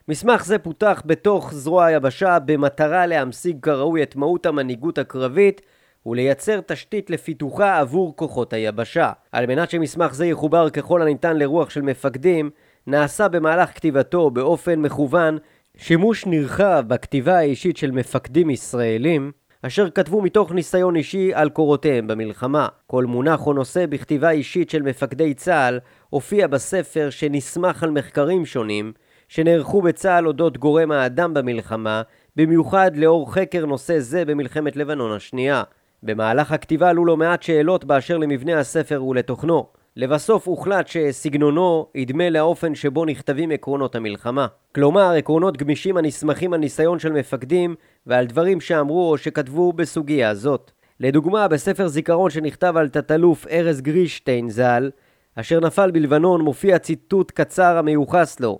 מסמך 0.08 0.44
זה 0.44 0.58
פותח 0.58 1.02
בתוך 1.06 1.54
זרוע 1.54 1.84
היבשה 1.84 2.38
במטרה 2.38 3.06
להמשיג 3.06 3.56
כראוי 3.62 4.02
את 4.02 4.16
מהות 4.16 4.46
המנהיגות 4.46 4.98
הקרבית 4.98 5.60
ולייצר 6.06 6.60
תשתית 6.60 7.10
לפיתוחה 7.10 7.78
עבור 7.78 8.16
כוחות 8.16 8.52
היבשה. 8.52 9.12
על 9.32 9.46
מנת 9.46 9.70
שמסמך 9.70 10.14
זה 10.14 10.26
יחובר 10.26 10.70
ככל 10.70 11.02
הניתן 11.02 11.36
לרוח 11.36 11.70
של 11.70 11.82
מפקדים, 11.82 12.50
נעשה 12.88 13.28
במהלך 13.28 13.70
כתיבתו 13.74 14.30
באופן 14.30 14.80
מכוון 14.80 15.38
שימוש 15.76 16.26
נרחב 16.26 16.84
בכתיבה 16.86 17.38
האישית 17.38 17.76
של 17.76 17.90
מפקדים 17.90 18.50
ישראלים 18.50 19.32
אשר 19.62 19.90
כתבו 19.90 20.22
מתוך 20.22 20.52
ניסיון 20.52 20.96
אישי 20.96 21.34
על 21.34 21.48
קורותיהם 21.48 22.06
במלחמה. 22.06 22.68
כל 22.86 23.04
מונח 23.04 23.46
או 23.46 23.52
נושא 23.52 23.86
בכתיבה 23.86 24.30
אישית 24.30 24.70
של 24.70 24.82
מפקדי 24.82 25.34
צה"ל 25.34 25.80
הופיע 26.10 26.46
בספר 26.46 27.10
שנסמך 27.10 27.82
על 27.82 27.90
מחקרים 27.90 28.46
שונים 28.46 28.92
שנערכו 29.28 29.82
בצה"ל 29.82 30.26
אודות 30.26 30.58
גורם 30.58 30.92
האדם 30.92 31.34
במלחמה, 31.34 32.02
במיוחד 32.36 32.96
לאור 32.96 33.34
חקר 33.34 33.66
נושא 33.66 33.98
זה 33.98 34.24
במלחמת 34.24 34.76
לבנון 34.76 35.12
השנייה. 35.12 35.62
במהלך 36.02 36.52
הכתיבה 36.52 36.88
עלו 36.88 37.04
לא 37.04 37.16
מעט 37.16 37.42
שאלות 37.42 37.84
באשר 37.84 38.18
למבנה 38.18 38.58
הספר 38.58 39.04
ולתוכנו. 39.04 39.77
לבסוף 39.98 40.48
הוחלט 40.48 40.88
שסגנונו 40.88 41.86
ידמה 41.94 42.30
לאופן 42.30 42.74
שבו 42.74 43.04
נכתבים 43.04 43.50
עקרונות 43.50 43.96
המלחמה. 43.96 44.46
כלומר, 44.74 45.10
עקרונות 45.10 45.56
גמישים 45.56 45.96
הנסמכים 45.96 46.52
על 46.52 46.60
ניסיון 46.60 46.98
של 46.98 47.12
מפקדים 47.12 47.74
ועל 48.06 48.26
דברים 48.26 48.60
שאמרו 48.60 49.10
או 49.10 49.18
שכתבו 49.18 49.72
בסוגיה 49.72 50.30
הזאת. 50.30 50.70
לדוגמה, 51.00 51.48
בספר 51.48 51.88
זיכרון 51.88 52.30
שנכתב 52.30 52.74
על 52.76 52.88
תת-אלוף 52.88 53.46
ארז 53.46 53.80
גרישטיין 53.80 54.50
ז"ל, 54.50 54.90
אשר 55.34 55.60
נפל 55.60 55.90
בלבנון, 55.90 56.40
מופיע 56.40 56.78
ציטוט 56.78 57.30
קצר 57.30 57.76
המיוחס 57.78 58.40
לו: 58.40 58.58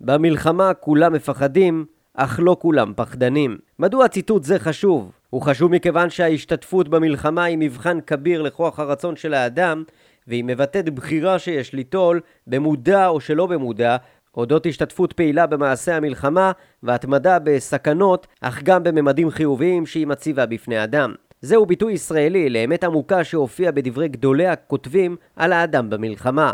במלחמה 0.00 0.74
כולם 0.74 1.12
מפחדים, 1.12 1.84
אך 2.14 2.40
לא 2.42 2.56
כולם 2.60 2.92
פחדנים. 2.96 3.58
מדוע 3.78 4.08
ציטוט 4.08 4.44
זה 4.44 4.58
חשוב? 4.58 5.12
הוא 5.30 5.42
חשוב 5.42 5.72
מכיוון 5.72 6.10
שההשתתפות 6.10 6.88
במלחמה 6.88 7.44
היא 7.44 7.58
מבחן 7.60 7.98
כביר 8.06 8.42
לכוח 8.42 8.80
הרצון 8.80 9.16
של 9.16 9.34
האדם, 9.34 9.84
והיא 10.26 10.44
מבטאת 10.44 10.90
בחירה 10.90 11.38
שיש 11.38 11.72
ליטול, 11.72 12.20
במודע 12.46 13.08
או 13.08 13.20
שלא 13.20 13.46
במודע, 13.46 13.96
אודות 14.36 14.66
השתתפות 14.66 15.12
פעילה 15.12 15.46
במעשה 15.46 15.96
המלחמה 15.96 16.52
והתמדה 16.82 17.38
בסכנות, 17.38 18.26
אך 18.40 18.62
גם 18.62 18.82
בממדים 18.82 19.30
חיוביים 19.30 19.86
שהיא 19.86 20.06
מציבה 20.06 20.46
בפני 20.46 20.84
אדם. 20.84 21.14
זהו 21.42 21.66
ביטוי 21.66 21.92
ישראלי 21.92 22.50
לאמת 22.50 22.84
עמוקה 22.84 23.24
שהופיע 23.24 23.70
בדברי 23.70 24.08
גדולי 24.08 24.46
הכותבים 24.46 25.16
על 25.36 25.52
האדם 25.52 25.90
במלחמה. 25.90 26.52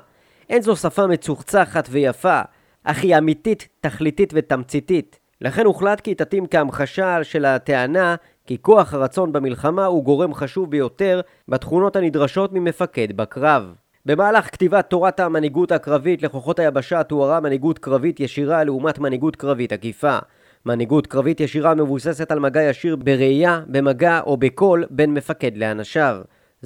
אין 0.50 0.62
זו 0.62 0.76
שפה 0.76 1.06
מצוחצחת 1.06 1.88
ויפה, 1.90 2.40
אך 2.84 3.02
היא 3.02 3.18
אמיתית, 3.18 3.68
תכליתית 3.80 4.32
ותמציתית. 4.36 5.18
לכן 5.40 5.66
הוחלט 5.66 6.00
כי 6.00 6.14
תתאים 6.14 6.46
כהמחשה 6.46 7.24
של 7.24 7.44
הטענה 7.44 8.14
כי 8.46 8.56
כוח 8.62 8.94
הרצון 8.94 9.32
במלחמה 9.32 9.86
הוא 9.86 10.04
גורם 10.04 10.34
חשוב 10.34 10.70
ביותר 10.70 11.20
בתכונות 11.48 11.96
הנדרשות 11.96 12.52
ממפקד 12.52 13.16
בקרב. 13.16 13.74
במהלך 14.06 14.52
כתיבת 14.52 14.90
תורת 14.90 15.20
המנהיגות 15.20 15.72
הקרבית 15.72 16.22
לכוחות 16.22 16.58
היבשה 16.58 17.02
תוארה 17.02 17.40
מנהיגות 17.40 17.78
קרבית 17.78 18.20
ישירה 18.20 18.64
לעומת 18.64 18.98
מנהיגות 18.98 19.36
קרבית 19.36 19.72
עקיפה. 19.72 20.18
מנהיגות 20.66 21.06
קרבית 21.06 21.40
ישירה 21.40 21.74
מבוססת 21.74 22.30
על 22.30 22.38
מגע 22.38 22.62
ישיר 22.62 22.96
בראייה, 22.96 23.60
במגע 23.66 24.20
או 24.26 24.36
בקול 24.36 24.84
בין 24.90 25.14
מפקד 25.14 25.56
לאנשיו. 25.56 26.16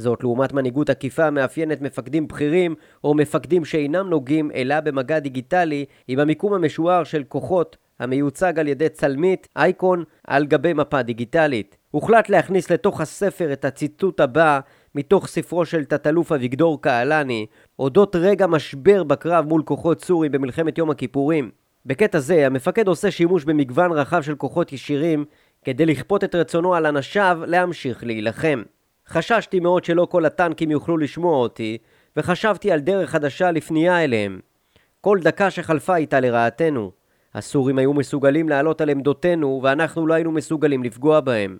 זאת 0.00 0.22
לעומת 0.22 0.52
מנהיגות 0.52 0.90
עקיפה 0.90 1.24
המאפיינת 1.24 1.80
מפקדים 1.80 2.28
בכירים 2.28 2.74
או 3.04 3.14
מפקדים 3.14 3.64
שאינם 3.64 4.10
נוגעים 4.10 4.50
אלא 4.54 4.80
במגע 4.80 5.18
דיגיטלי 5.18 5.84
עם 6.08 6.18
המיקום 6.18 6.52
המשוער 6.54 7.04
של 7.04 7.24
כוחות 7.28 7.76
המיוצג 8.00 8.58
על 8.58 8.68
ידי 8.68 8.88
צלמית, 8.88 9.48
אייקון, 9.56 10.04
על 10.26 10.46
גבי 10.46 10.72
מפה 10.72 11.02
דיגיטלית. 11.02 11.76
הוחלט 11.90 12.28
להכניס 12.28 12.70
לתוך 12.70 13.00
הספר 13.00 13.52
את 13.52 13.64
הציטוט 13.64 14.20
הבא 14.20 14.60
מתוך 14.94 15.26
ספרו 15.26 15.64
של 15.64 15.84
תת-אלוף 15.84 16.32
אביגדור 16.32 16.82
קהלני, 16.82 17.46
אודות 17.78 18.16
רגע 18.16 18.46
משבר 18.46 19.04
בקרב 19.04 19.46
מול 19.46 19.62
כוחות 19.62 20.04
סורים 20.04 20.32
במלחמת 20.32 20.78
יום 20.78 20.90
הכיפורים. 20.90 21.50
בקטע 21.86 22.18
זה, 22.18 22.46
המפקד 22.46 22.88
עושה 22.88 23.10
שימוש 23.10 23.44
במגוון 23.44 23.92
רחב 23.92 24.22
של 24.22 24.34
כוחות 24.34 24.72
ישירים 24.72 25.24
כדי 25.64 25.86
לכפות 25.86 26.24
את 26.24 26.34
רצונו 26.34 26.74
על 26.74 26.86
אנשיו 26.86 27.40
להמשיך 27.46 28.04
להילחם. 28.04 28.62
חששתי 29.10 29.60
מאוד 29.60 29.84
שלא 29.84 30.06
כל 30.10 30.24
הטנקים 30.24 30.70
יוכלו 30.70 30.98
לשמוע 30.98 31.36
אותי, 31.36 31.78
וחשבתי 32.16 32.72
על 32.72 32.80
דרך 32.80 33.10
חדשה 33.10 33.50
לפנייה 33.50 34.04
אליהם. 34.04 34.40
כל 35.00 35.18
דקה 35.22 35.50
שחלפה 35.50 35.94
הייתה 35.94 36.20
לרעתנו. 36.20 36.90
הסורים 37.34 37.78
היו 37.78 37.94
מסוגלים 37.94 38.48
לעלות 38.48 38.80
על 38.80 38.90
עמדותינו, 38.90 39.60
ואנחנו 39.62 40.06
לא 40.06 40.14
היינו 40.14 40.32
מסוגלים 40.32 40.82
לפגוע 40.82 41.20
בהם. 41.20 41.58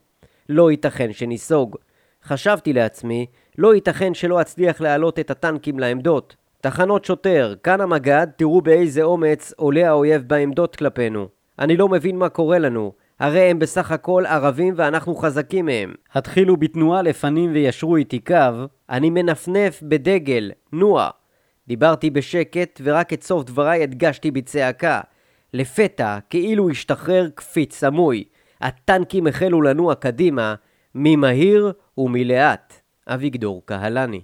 לא 0.49 0.71
ייתכן 0.71 1.13
שניסוג. 1.13 1.77
חשבתי 2.25 2.73
לעצמי, 2.73 3.27
לא 3.59 3.75
ייתכן 3.75 4.15
שלא 4.15 4.41
אצליח 4.41 4.81
להעלות 4.81 5.19
את 5.19 5.31
הטנקים 5.31 5.79
לעמדות. 5.79 6.37
תחנות 6.61 7.05
שוטר, 7.05 7.55
כאן 7.63 7.81
המג"ד, 7.81 8.27
תראו 8.37 8.61
באיזה 8.61 9.03
אומץ 9.03 9.53
עולה 9.57 9.89
האויב 9.89 10.23
בעמדות 10.27 10.77
כלפינו. 10.77 11.29
אני 11.59 11.77
לא 11.77 11.89
מבין 11.89 12.17
מה 12.17 12.29
קורה 12.29 12.59
לנו. 12.59 12.93
הרי 13.21 13.41
הם 13.41 13.59
בסך 13.59 13.91
הכל 13.91 14.25
ערבים 14.27 14.75
ואנחנו 14.77 15.15
חזקים 15.15 15.67
מהם. 15.67 15.95
התחילו 16.15 16.57
בתנועה 16.57 17.03
לפנים 17.03 17.53
וישרו 17.53 17.97
איתי 17.97 18.19
קו, 18.19 18.35
אני 18.91 19.11
מנפנף 19.11 19.83
בדגל, 19.83 20.51
נוע. 20.73 21.09
דיברתי 21.69 22.11
בשקט 22.11 22.81
ורק 22.85 23.13
את 23.13 23.23
סוף 23.23 23.45
דבריי 23.45 23.83
הדגשתי 23.83 24.31
בצעקה. 24.31 25.01
לפתע, 25.55 26.19
כאילו 26.31 26.71
השתחרר 26.71 27.29
קפיץ 27.35 27.75
סמוי. 27.75 28.25
הטנקים 28.61 29.27
החלו 29.27 29.63
לנוע 29.63 29.95
קדימה, 29.95 30.55
ממהיר 30.95 31.73
ומלאט. 31.99 32.75
אביגדור 33.07 33.63
קהלני 33.65 34.21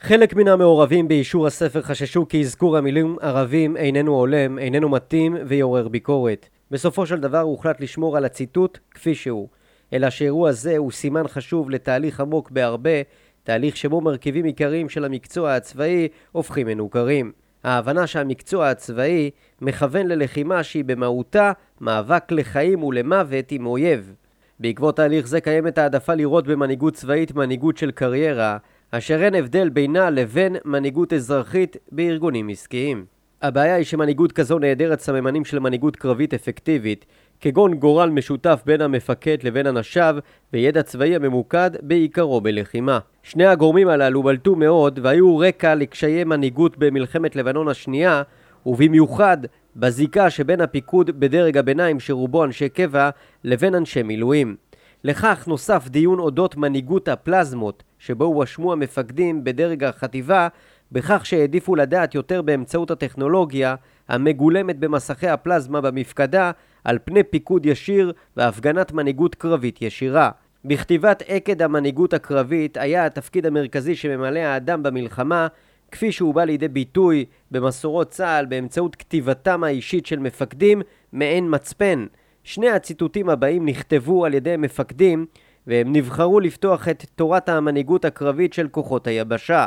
חלק 0.00 0.34
מן 0.34 0.48
המעורבים 0.48 1.08
באישור 1.08 1.46
הספר 1.46 1.82
חששו 1.82 2.28
כי 2.28 2.40
אזכור 2.40 2.76
המילים 2.76 3.16
ערבים 3.20 3.76
איננו 3.76 4.14
הולם, 4.14 4.58
איננו 4.58 4.88
מתאים 4.88 5.36
ויעורר 5.46 5.88
ביקורת. 5.88 6.48
בסופו 6.70 7.06
של 7.06 7.20
דבר 7.20 7.40
הוחלט 7.40 7.80
לשמור 7.80 8.16
על 8.16 8.24
הציטוט 8.24 8.78
כפי 8.90 9.14
שהוא, 9.14 9.48
אלא 9.92 10.10
שאירוע 10.10 10.52
זה 10.52 10.76
הוא 10.76 10.92
סימן 10.92 11.28
חשוב 11.28 11.70
לתהליך 11.70 12.20
עמוק 12.20 12.50
בהרבה, 12.50 13.02
תהליך 13.44 13.76
שבו 13.76 14.00
מרכיבים 14.00 14.44
עיקריים 14.44 14.88
של 14.88 15.04
המקצוע 15.04 15.54
הצבאי 15.54 16.08
הופכים 16.32 16.66
מנוכרים. 16.66 17.32
ההבנה 17.64 18.06
שהמקצוע 18.06 18.68
הצבאי 18.68 19.30
מכוון 19.60 20.06
ללחימה 20.06 20.62
שהיא 20.62 20.84
במהותה 20.84 21.52
מאבק 21.80 22.32
לחיים 22.32 22.84
ולמוות 22.84 23.52
עם 23.52 23.66
אויב. 23.66 24.14
בעקבות 24.60 24.96
תהליך 24.96 25.26
זה 25.26 25.40
קיימת 25.40 25.78
העדפה 25.78 26.14
לראות 26.14 26.46
במנהיגות 26.46 26.94
צבאית 26.94 27.34
מנהיגות 27.34 27.76
של 27.76 27.90
קריירה, 27.90 28.58
אשר 28.90 29.24
אין 29.24 29.34
הבדל 29.34 29.68
בינה 29.68 30.10
לבין 30.10 30.56
מנהיגות 30.64 31.12
אזרחית 31.12 31.76
בארגונים 31.92 32.48
עסקיים. 32.48 33.17
הבעיה 33.42 33.74
היא 33.74 33.84
שמנהיגות 33.84 34.32
כזו 34.32 34.58
נעדרת 34.58 35.00
סממנים 35.00 35.44
של 35.44 35.58
מנהיגות 35.58 35.96
קרבית 35.96 36.34
אפקטיבית, 36.34 37.06
כגון 37.40 37.74
גורל 37.74 38.10
משותף 38.10 38.62
בין 38.66 38.80
המפקד 38.80 39.36
לבין 39.42 39.66
אנשיו 39.66 40.16
וידע 40.52 40.82
צבאי 40.82 41.16
הממוקד 41.16 41.70
בעיקרו 41.82 42.40
בלחימה. 42.40 42.98
שני 43.22 43.46
הגורמים 43.46 43.88
הללו 43.88 44.22
בלטו 44.22 44.56
מאוד 44.56 44.98
והיו 45.02 45.38
רקע 45.38 45.74
לקשיי 45.74 46.24
מנהיגות 46.24 46.78
במלחמת 46.78 47.36
לבנון 47.36 47.68
השנייה 47.68 48.22
ובמיוחד 48.66 49.38
בזיקה 49.76 50.30
שבין 50.30 50.60
הפיקוד 50.60 51.20
בדרג 51.20 51.56
הביניים 51.56 52.00
שרובו 52.00 52.44
אנשי 52.44 52.68
קבע 52.68 53.10
לבין 53.44 53.74
אנשי 53.74 54.02
מילואים. 54.02 54.56
לכך 55.04 55.48
נוסף 55.48 55.88
דיון 55.88 56.18
אודות 56.18 56.56
מנהיגות 56.56 57.08
הפלזמות 57.08 57.82
שבו 57.98 58.24
הואשמו 58.24 58.72
המפקדים 58.72 59.44
בדרג 59.44 59.84
החטיבה 59.84 60.48
בכך 60.92 61.26
שהעדיפו 61.26 61.76
לדעת 61.76 62.14
יותר 62.14 62.42
באמצעות 62.42 62.90
הטכנולוגיה 62.90 63.74
המגולמת 64.08 64.78
במסכי 64.78 65.28
הפלזמה 65.28 65.80
במפקדה 65.80 66.50
על 66.84 66.98
פני 67.04 67.22
פיקוד 67.22 67.66
ישיר 67.66 68.12
והפגנת 68.36 68.92
מנהיגות 68.92 69.34
קרבית 69.34 69.82
ישירה. 69.82 70.30
בכתיבת 70.64 71.22
עקד 71.26 71.62
המנהיגות 71.62 72.14
הקרבית 72.14 72.76
היה 72.76 73.06
התפקיד 73.06 73.46
המרכזי 73.46 73.94
שממלא 73.94 74.38
האדם 74.38 74.82
במלחמה 74.82 75.46
כפי 75.92 76.12
שהוא 76.12 76.34
בא 76.34 76.44
לידי 76.44 76.68
ביטוי 76.68 77.24
במסורות 77.50 78.10
צה"ל 78.10 78.46
באמצעות 78.46 78.96
כתיבתם 78.96 79.64
האישית 79.64 80.06
של 80.06 80.18
מפקדים 80.18 80.82
מעין 81.12 81.54
מצפן. 81.54 82.06
שני 82.44 82.70
הציטוטים 82.70 83.28
הבאים 83.28 83.66
נכתבו 83.66 84.24
על 84.24 84.34
ידי 84.34 84.56
מפקדים 84.56 85.26
והם 85.66 85.92
נבחרו 85.92 86.40
לפתוח 86.40 86.88
את 86.88 87.04
תורת 87.14 87.48
המנהיגות 87.48 88.04
הקרבית 88.04 88.52
של 88.52 88.68
כוחות 88.68 89.06
היבשה. 89.06 89.66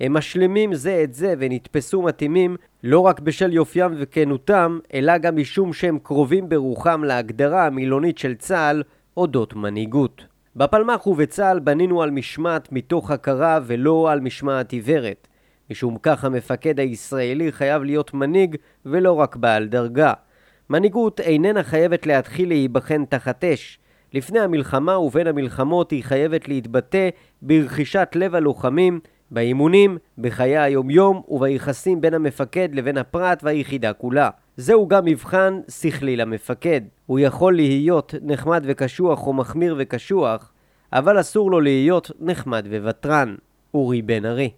הם 0.00 0.12
משלימים 0.12 0.74
זה 0.74 1.00
את 1.04 1.14
זה 1.14 1.34
ונתפסו 1.38 2.02
מתאימים 2.02 2.56
לא 2.82 3.00
רק 3.00 3.20
בשל 3.20 3.52
יופיים 3.52 3.94
וכנותם, 3.98 4.78
אלא 4.94 5.18
גם 5.18 5.36
משום 5.36 5.72
שהם 5.72 5.98
קרובים 6.02 6.48
ברוחם 6.48 7.04
להגדרה 7.04 7.66
המילונית 7.66 8.18
של 8.18 8.34
צה"ל 8.34 8.82
אודות 9.16 9.54
מנהיגות. 9.54 10.24
בפלמ"ח 10.56 11.06
ובצה"ל 11.06 11.58
בנינו 11.58 12.02
על 12.02 12.10
משמעת 12.10 12.72
מתוך 12.72 13.10
הכרה 13.10 13.58
ולא 13.66 14.10
על 14.10 14.20
משמעת 14.20 14.72
עיוורת. 14.72 15.28
משום 15.70 15.96
כך 16.02 16.24
המפקד 16.24 16.80
הישראלי 16.80 17.52
חייב 17.52 17.82
להיות 17.82 18.14
מנהיג 18.14 18.56
ולא 18.86 19.12
רק 19.12 19.36
בעל 19.36 19.66
דרגה. 19.66 20.12
מנהיגות 20.70 21.20
איננה 21.20 21.62
חייבת 21.62 22.06
להתחיל 22.06 22.48
להיבחן 22.48 23.04
תחת 23.04 23.44
אש. 23.44 23.78
לפני 24.14 24.40
המלחמה 24.40 24.98
ובין 24.98 25.26
המלחמות 25.26 25.90
היא 25.90 26.04
חייבת 26.04 26.48
להתבטא 26.48 27.08
ברכישת 27.42 28.08
לב 28.14 28.34
הלוחמים 28.34 29.00
באימונים, 29.30 29.98
בחיי 30.18 30.58
היומיום 30.58 31.22
וביחסים 31.28 32.00
בין 32.00 32.14
המפקד 32.14 32.68
לבין 32.72 32.98
הפרט 32.98 33.40
והיחידה 33.42 33.92
כולה. 33.92 34.30
זהו 34.56 34.88
גם 34.88 35.04
מבחן 35.04 35.60
שכלי 35.68 36.16
למפקד. 36.16 36.80
הוא 37.06 37.18
יכול 37.18 37.54
להיות 37.54 38.14
נחמד 38.22 38.64
וקשוח 38.66 39.26
או 39.26 39.32
מחמיר 39.32 39.76
וקשוח, 39.78 40.52
אבל 40.92 41.20
אסור 41.20 41.50
לו 41.50 41.60
להיות 41.60 42.10
נחמד 42.20 42.66
וותרן. 42.70 43.34
אורי 43.74 44.02
בן 44.02 44.24
ארי 44.24 44.50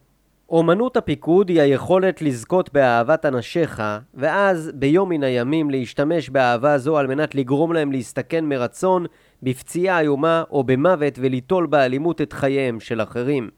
אומנות 0.53 0.97
הפיקוד 0.97 1.49
היא 1.49 1.61
היכולת 1.61 2.23
לזכות 2.23 2.73
באהבת 2.73 3.27
אנשיך, 3.27 3.83
ואז 4.15 4.71
ביום 4.75 5.09
מן 5.09 5.23
הימים 5.23 5.71
להשתמש 5.71 6.31
באהבה 6.31 6.79
זו 6.79 6.99
על 6.99 7.07
מנת 7.07 7.35
לגרום 7.35 7.73
להם 7.73 7.93
להסתכן 7.93 8.45
מרצון 8.45 9.07
בפציעה 9.43 10.01
איומה 10.01 10.43
או 10.51 10.65
במוות 10.65 11.19
וליטול 11.19 11.67
באלימות 11.67 12.21
את 12.21 12.33
חייהם 12.33 12.81
של 12.81 13.03
אחרים. 13.03 13.51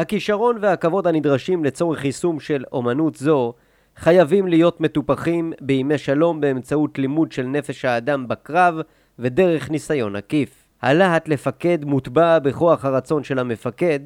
הכישרון 0.00 0.56
והכבוד 0.60 1.06
הנדרשים 1.06 1.64
לצורך 1.64 2.04
יישום 2.04 2.40
של 2.40 2.64
אומנות 2.72 3.14
זו 3.16 3.54
חייבים 3.96 4.48
להיות 4.48 4.80
מטופחים 4.80 5.52
בימי 5.60 5.98
שלום 5.98 6.40
באמצעות 6.40 6.98
לימוד 6.98 7.32
של 7.32 7.42
נפש 7.42 7.84
האדם 7.84 8.28
בקרב 8.28 8.74
ודרך 9.18 9.70
ניסיון 9.70 10.16
עקיף. 10.16 10.64
הלהט 10.82 11.28
לפקד 11.28 11.84
מוטבע 11.84 12.38
בכוח 12.38 12.84
הרצון 12.84 13.24
של 13.24 13.38
המפקד, 13.38 14.00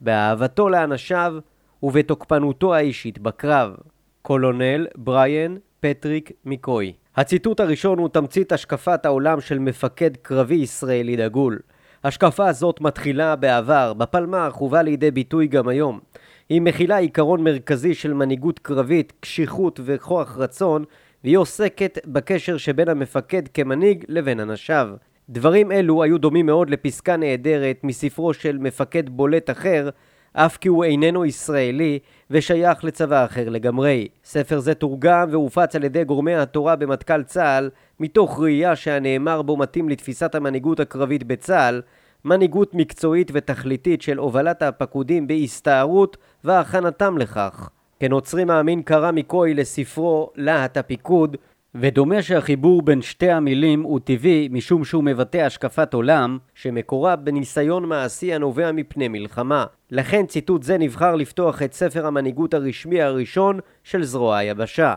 באהבתו 0.00 0.68
לאנשיו 0.68 1.34
ובתוקפנותו 1.82 2.74
האישית 2.74 3.18
בקרב. 3.18 3.76
קולונל 4.22 4.86
בריאן 4.96 5.56
פטריק 5.80 6.30
מיקוי 6.44 6.92
הציטוט 7.16 7.60
הראשון 7.60 7.98
הוא 7.98 8.08
תמצית 8.08 8.52
השקפת 8.52 9.06
העולם 9.06 9.40
של 9.40 9.58
מפקד 9.58 10.16
קרבי 10.16 10.54
ישראלי 10.54 11.16
דגול. 11.16 11.58
השקפה 12.04 12.48
הזאת 12.48 12.80
מתחילה 12.80 13.36
בעבר, 13.36 13.92
בפלמ"ח 13.92 14.62
ובא 14.62 14.82
לידי 14.82 15.10
ביטוי 15.10 15.46
גם 15.46 15.68
היום. 15.68 16.00
היא 16.48 16.60
מכילה 16.60 16.96
עיקרון 16.96 17.44
מרכזי 17.44 17.94
של 17.94 18.12
מנהיגות 18.14 18.58
קרבית, 18.58 19.12
קשיחות 19.20 19.80
וכוח 19.84 20.36
רצון, 20.38 20.84
והיא 21.24 21.36
עוסקת 21.36 21.98
בקשר 22.06 22.56
שבין 22.56 22.88
המפקד 22.88 23.48
כמנהיג 23.48 24.04
לבין 24.08 24.40
אנשיו. 24.40 24.88
דברים 25.28 25.72
אלו 25.72 26.02
היו 26.02 26.18
דומים 26.18 26.46
מאוד 26.46 26.70
לפסקה 26.70 27.16
נהדרת 27.16 27.80
מספרו 27.84 28.34
של 28.34 28.58
מפקד 28.58 29.08
בולט 29.08 29.50
אחר, 29.50 29.88
אף 30.32 30.56
כי 30.56 30.68
הוא 30.68 30.84
איננו 30.84 31.24
ישראלי 31.24 31.98
ושייך 32.30 32.84
לצבא 32.84 33.24
אחר 33.24 33.48
לגמרי. 33.48 34.08
ספר 34.24 34.58
זה 34.58 34.74
תורגם 34.74 35.28
והופץ 35.30 35.76
על 35.76 35.84
ידי 35.84 36.04
גורמי 36.04 36.34
התורה 36.34 36.76
במטכ"ל 36.76 37.22
צה"ל 37.22 37.70
מתוך 38.00 38.40
ראייה 38.40 38.76
שהנאמר 38.76 39.42
בו 39.42 39.56
מתאים 39.56 39.88
לתפיסת 39.88 40.34
המנהיגות 40.34 40.80
הקרבית 40.80 41.24
בצה"ל 41.24 41.82
מנהיגות 42.24 42.74
מקצועית 42.74 43.30
ותכליתית 43.34 44.02
של 44.02 44.18
הובלת 44.18 44.62
הפקודים 44.62 45.26
בהסתערות 45.26 46.16
והכנתם 46.44 47.18
לכך. 47.18 47.68
כנוצרי 48.00 48.44
מאמין 48.44 48.82
קרא 48.82 49.10
מקוי 49.10 49.54
לספרו 49.54 50.30
"להט 50.36 50.76
הפיקוד" 50.76 51.36
ודומה 51.74 52.22
שהחיבור 52.22 52.82
בין 52.82 53.02
שתי 53.02 53.30
המילים 53.30 53.82
הוא 53.82 54.00
טבעי 54.04 54.48
משום 54.50 54.84
שהוא 54.84 55.04
מבטא 55.04 55.38
השקפת 55.38 55.94
עולם 55.94 56.38
שמקורה 56.54 57.16
בניסיון 57.16 57.84
מעשי 57.84 58.34
הנובע 58.34 58.72
מפני 58.72 59.08
מלחמה. 59.08 59.64
לכן 59.90 60.26
ציטוט 60.26 60.62
זה 60.62 60.78
נבחר 60.78 61.14
לפתוח 61.14 61.62
את 61.62 61.72
ספר 61.72 62.06
המנהיגות 62.06 62.54
הרשמי 62.54 63.02
הראשון 63.02 63.60
של 63.84 64.04
זרוע 64.04 64.36
היבשה. 64.36 64.94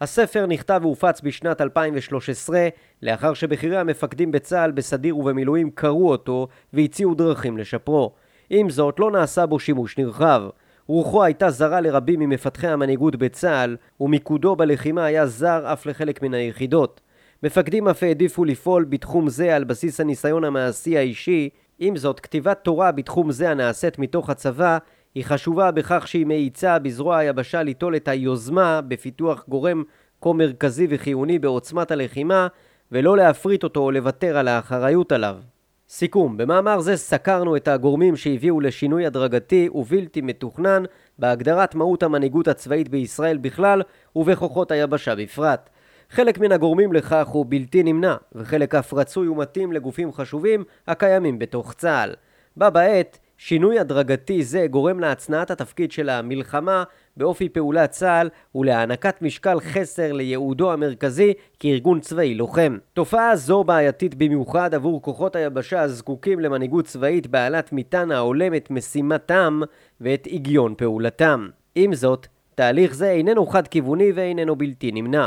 הספר 0.00 0.46
נכתב 0.46 0.80
והופץ 0.82 1.20
בשנת 1.20 1.60
2013 1.60 2.68
לאחר 3.02 3.34
שבכירי 3.34 3.76
המפקדים 3.76 4.32
בצה"ל 4.32 4.70
בסדיר 4.70 5.16
ובמילואים 5.16 5.70
קראו 5.70 6.10
אותו 6.10 6.48
והציעו 6.72 7.14
דרכים 7.14 7.58
לשפרו. 7.58 8.12
עם 8.50 8.70
זאת 8.70 9.00
לא 9.00 9.10
נעשה 9.10 9.46
בו 9.46 9.58
שימוש 9.58 9.98
נרחב. 9.98 10.42
רוחו 10.86 11.24
הייתה 11.24 11.50
זרה 11.50 11.80
לרבים 11.80 12.20
ממפתחי 12.20 12.66
המנהיגות 12.68 13.16
בצה"ל, 13.16 13.76
ומיקודו 14.00 14.56
בלחימה 14.56 15.04
היה 15.04 15.26
זר 15.26 15.72
אף 15.72 15.86
לחלק 15.86 16.22
מן 16.22 16.34
היחידות. 16.34 17.00
מפקדים 17.42 17.88
אף 17.88 18.02
העדיפו 18.02 18.44
לפעול 18.44 18.84
בתחום 18.84 19.28
זה 19.28 19.56
על 19.56 19.64
בסיס 19.64 20.00
הניסיון 20.00 20.44
המעשי 20.44 20.98
האישי, 20.98 21.48
עם 21.78 21.96
זאת, 21.96 22.20
כתיבת 22.20 22.58
תורה 22.62 22.92
בתחום 22.92 23.30
זה 23.30 23.50
הנעשית 23.50 23.98
מתוך 23.98 24.30
הצבא 24.30 24.78
היא 25.14 25.24
חשובה 25.24 25.70
בכך 25.70 26.08
שהיא 26.08 26.26
מאיצה 26.26 26.78
בזרוע 26.78 27.16
היבשה 27.16 27.62
ליטול 27.62 27.96
את 27.96 28.08
היוזמה 28.08 28.80
בפיתוח 28.80 29.44
גורם 29.48 29.82
כה 30.20 30.32
מרכזי 30.32 30.86
וחיוני 30.90 31.38
בעוצמת 31.38 31.90
הלחימה, 31.90 32.46
ולא 32.92 33.16
להפריט 33.16 33.64
אותו 33.64 33.80
או 33.80 33.90
לוותר 33.90 34.36
על 34.36 34.48
האחריות 34.48 35.12
עליו. 35.12 35.36
סיכום, 35.88 36.36
במאמר 36.36 36.80
זה 36.80 36.96
סקרנו 36.96 37.56
את 37.56 37.68
הגורמים 37.68 38.16
שהביאו 38.16 38.60
לשינוי 38.60 39.06
הדרגתי 39.06 39.68
ובלתי 39.74 40.20
מתוכנן 40.20 40.82
בהגדרת 41.18 41.74
מהות 41.74 42.02
המנהיגות 42.02 42.48
הצבאית 42.48 42.88
בישראל 42.88 43.36
בכלל 43.36 43.82
ובכוחות 44.16 44.70
היבשה 44.70 45.14
בפרט. 45.14 45.70
חלק 46.10 46.38
מן 46.38 46.52
הגורמים 46.52 46.92
לכך 46.92 47.26
הוא 47.28 47.46
בלתי 47.48 47.82
נמנע, 47.82 48.16
וחלק 48.34 48.74
אף 48.74 48.94
רצוי 48.94 49.28
ומתאים 49.28 49.72
לגופים 49.72 50.12
חשובים 50.12 50.64
הקיימים 50.86 51.38
בתוך 51.38 51.72
צה"ל. 51.72 52.14
בה 52.56 52.70
בעת, 52.70 53.18
שינוי 53.38 53.78
הדרגתי 53.78 54.42
זה 54.42 54.66
גורם 54.70 55.00
להצנעת 55.00 55.50
התפקיד 55.50 55.92
של 55.92 56.08
המלחמה 56.08 56.84
באופי 57.16 57.48
פעולת 57.48 57.90
צה"ל 57.90 58.28
ולהענקת 58.54 59.22
משקל 59.22 59.60
חסר 59.60 60.12
לייעודו 60.12 60.72
המרכזי 60.72 61.32
כארגון 61.60 62.00
צבאי 62.00 62.34
לוחם. 62.34 62.78
תופעה 62.92 63.36
זו 63.36 63.64
בעייתית 63.64 64.14
במיוחד 64.14 64.74
עבור 64.74 65.02
כוחות 65.02 65.36
היבשה 65.36 65.82
הזקוקים 65.82 66.40
למנהיגות 66.40 66.84
צבאית 66.84 67.26
בעלת 67.26 67.72
מטען 67.72 68.12
ההולם 68.12 68.54
את 68.54 68.70
משימתם 68.70 69.60
ואת 70.00 70.26
עגיון 70.26 70.74
פעולתם. 70.74 71.48
עם 71.74 71.94
זאת, 71.94 72.26
תהליך 72.54 72.94
זה 72.94 73.10
איננו 73.10 73.46
חד-כיווני 73.46 74.12
ואיננו 74.14 74.56
בלתי 74.56 74.92
נמנע. 74.92 75.26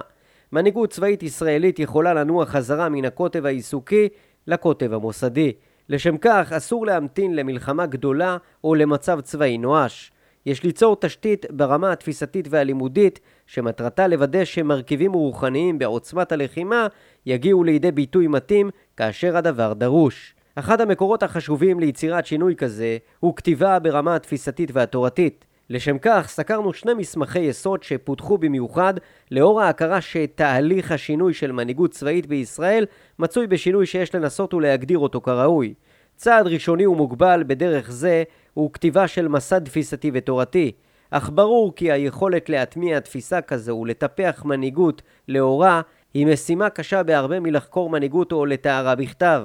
מנהיגות 0.51 0.89
צבאית 0.89 1.23
ישראלית 1.23 1.79
יכולה 1.79 2.13
לנוע 2.13 2.45
חזרה 2.45 2.89
מן 2.89 3.05
הקוטב 3.05 3.45
העיסוקי 3.45 4.09
לקוטב 4.47 4.93
המוסדי. 4.93 5.51
לשם 5.89 6.17
כך 6.17 6.53
אסור 6.53 6.85
להמתין 6.85 7.35
למלחמה 7.35 7.85
גדולה 7.85 8.37
או 8.63 8.75
למצב 8.75 9.21
צבאי 9.21 9.57
נואש. 9.57 10.11
יש 10.45 10.63
ליצור 10.63 10.95
תשתית 10.95 11.45
ברמה 11.49 11.91
התפיסתית 11.91 12.47
והלימודית 12.49 13.19
שמטרתה 13.47 14.07
לוודא 14.07 14.45
שמרכיבים 14.45 15.13
רוחניים 15.13 15.79
בעוצמת 15.79 16.31
הלחימה 16.31 16.87
יגיעו 17.25 17.63
לידי 17.63 17.91
ביטוי 17.91 18.27
מתאים 18.27 18.69
כאשר 18.97 19.37
הדבר 19.37 19.73
דרוש. 19.73 20.35
אחד 20.55 20.81
המקורות 20.81 21.23
החשובים 21.23 21.79
ליצירת 21.79 22.25
שינוי 22.25 22.55
כזה 22.55 22.97
הוא 23.19 23.35
כתיבה 23.35 23.79
ברמה 23.79 24.15
התפיסתית 24.15 24.71
והתורתית. 24.73 25.45
לשם 25.69 25.97
כך 26.01 26.27
סקרנו 26.29 26.73
שני 26.73 26.93
מסמכי 26.93 27.39
יסוד 27.39 27.83
שפותחו 27.83 28.37
במיוחד 28.37 28.93
לאור 29.31 29.61
ההכרה 29.61 30.01
שתהליך 30.01 30.91
השינוי 30.91 31.33
של 31.33 31.51
מנהיגות 31.51 31.91
צבאית 31.91 32.25
בישראל 32.27 32.85
מצוי 33.19 33.47
בשינוי 33.47 33.85
שיש 33.85 34.15
לנסות 34.15 34.53
ולהגדיר 34.53 34.99
אותו 34.99 35.21
כראוי. 35.21 35.73
צעד 36.15 36.47
ראשוני 36.47 36.87
ומוגבל 36.87 37.43
בדרך 37.47 37.91
זה 37.91 38.23
הוא 38.53 38.73
כתיבה 38.73 39.07
של 39.07 39.27
מסד 39.27 39.63
תפיסתי 39.65 40.11
ותורתי, 40.13 40.71
אך 41.11 41.29
ברור 41.33 41.75
כי 41.75 41.91
היכולת 41.91 42.49
להטמיע 42.49 42.99
תפיסה 42.99 43.41
כזו 43.41 43.75
ולטפח 43.75 44.41
מנהיגות 44.45 45.01
לאורה 45.27 45.81
היא 46.13 46.27
משימה 46.27 46.69
קשה 46.69 47.03
בהרבה 47.03 47.39
מלחקור 47.39 47.89
מנהיגות 47.89 48.31
או 48.31 48.45
לתארה 48.45 48.95
בכתב. 48.95 49.43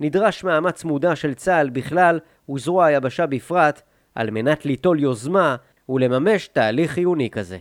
נדרש 0.00 0.44
מאמץ 0.44 0.84
מודע 0.84 1.16
של 1.16 1.34
צה"ל 1.34 1.70
בכלל 1.70 2.18
וזרוע 2.50 2.84
היבשה 2.86 3.26
בפרט 3.26 3.82
על 4.14 4.30
מנת 4.30 4.66
ליטול 4.66 5.00
יוזמה 5.00 5.56
ולממש 5.88 6.48
תהליך 6.48 6.90
חיוני 6.90 7.30
כזה. 7.30 7.58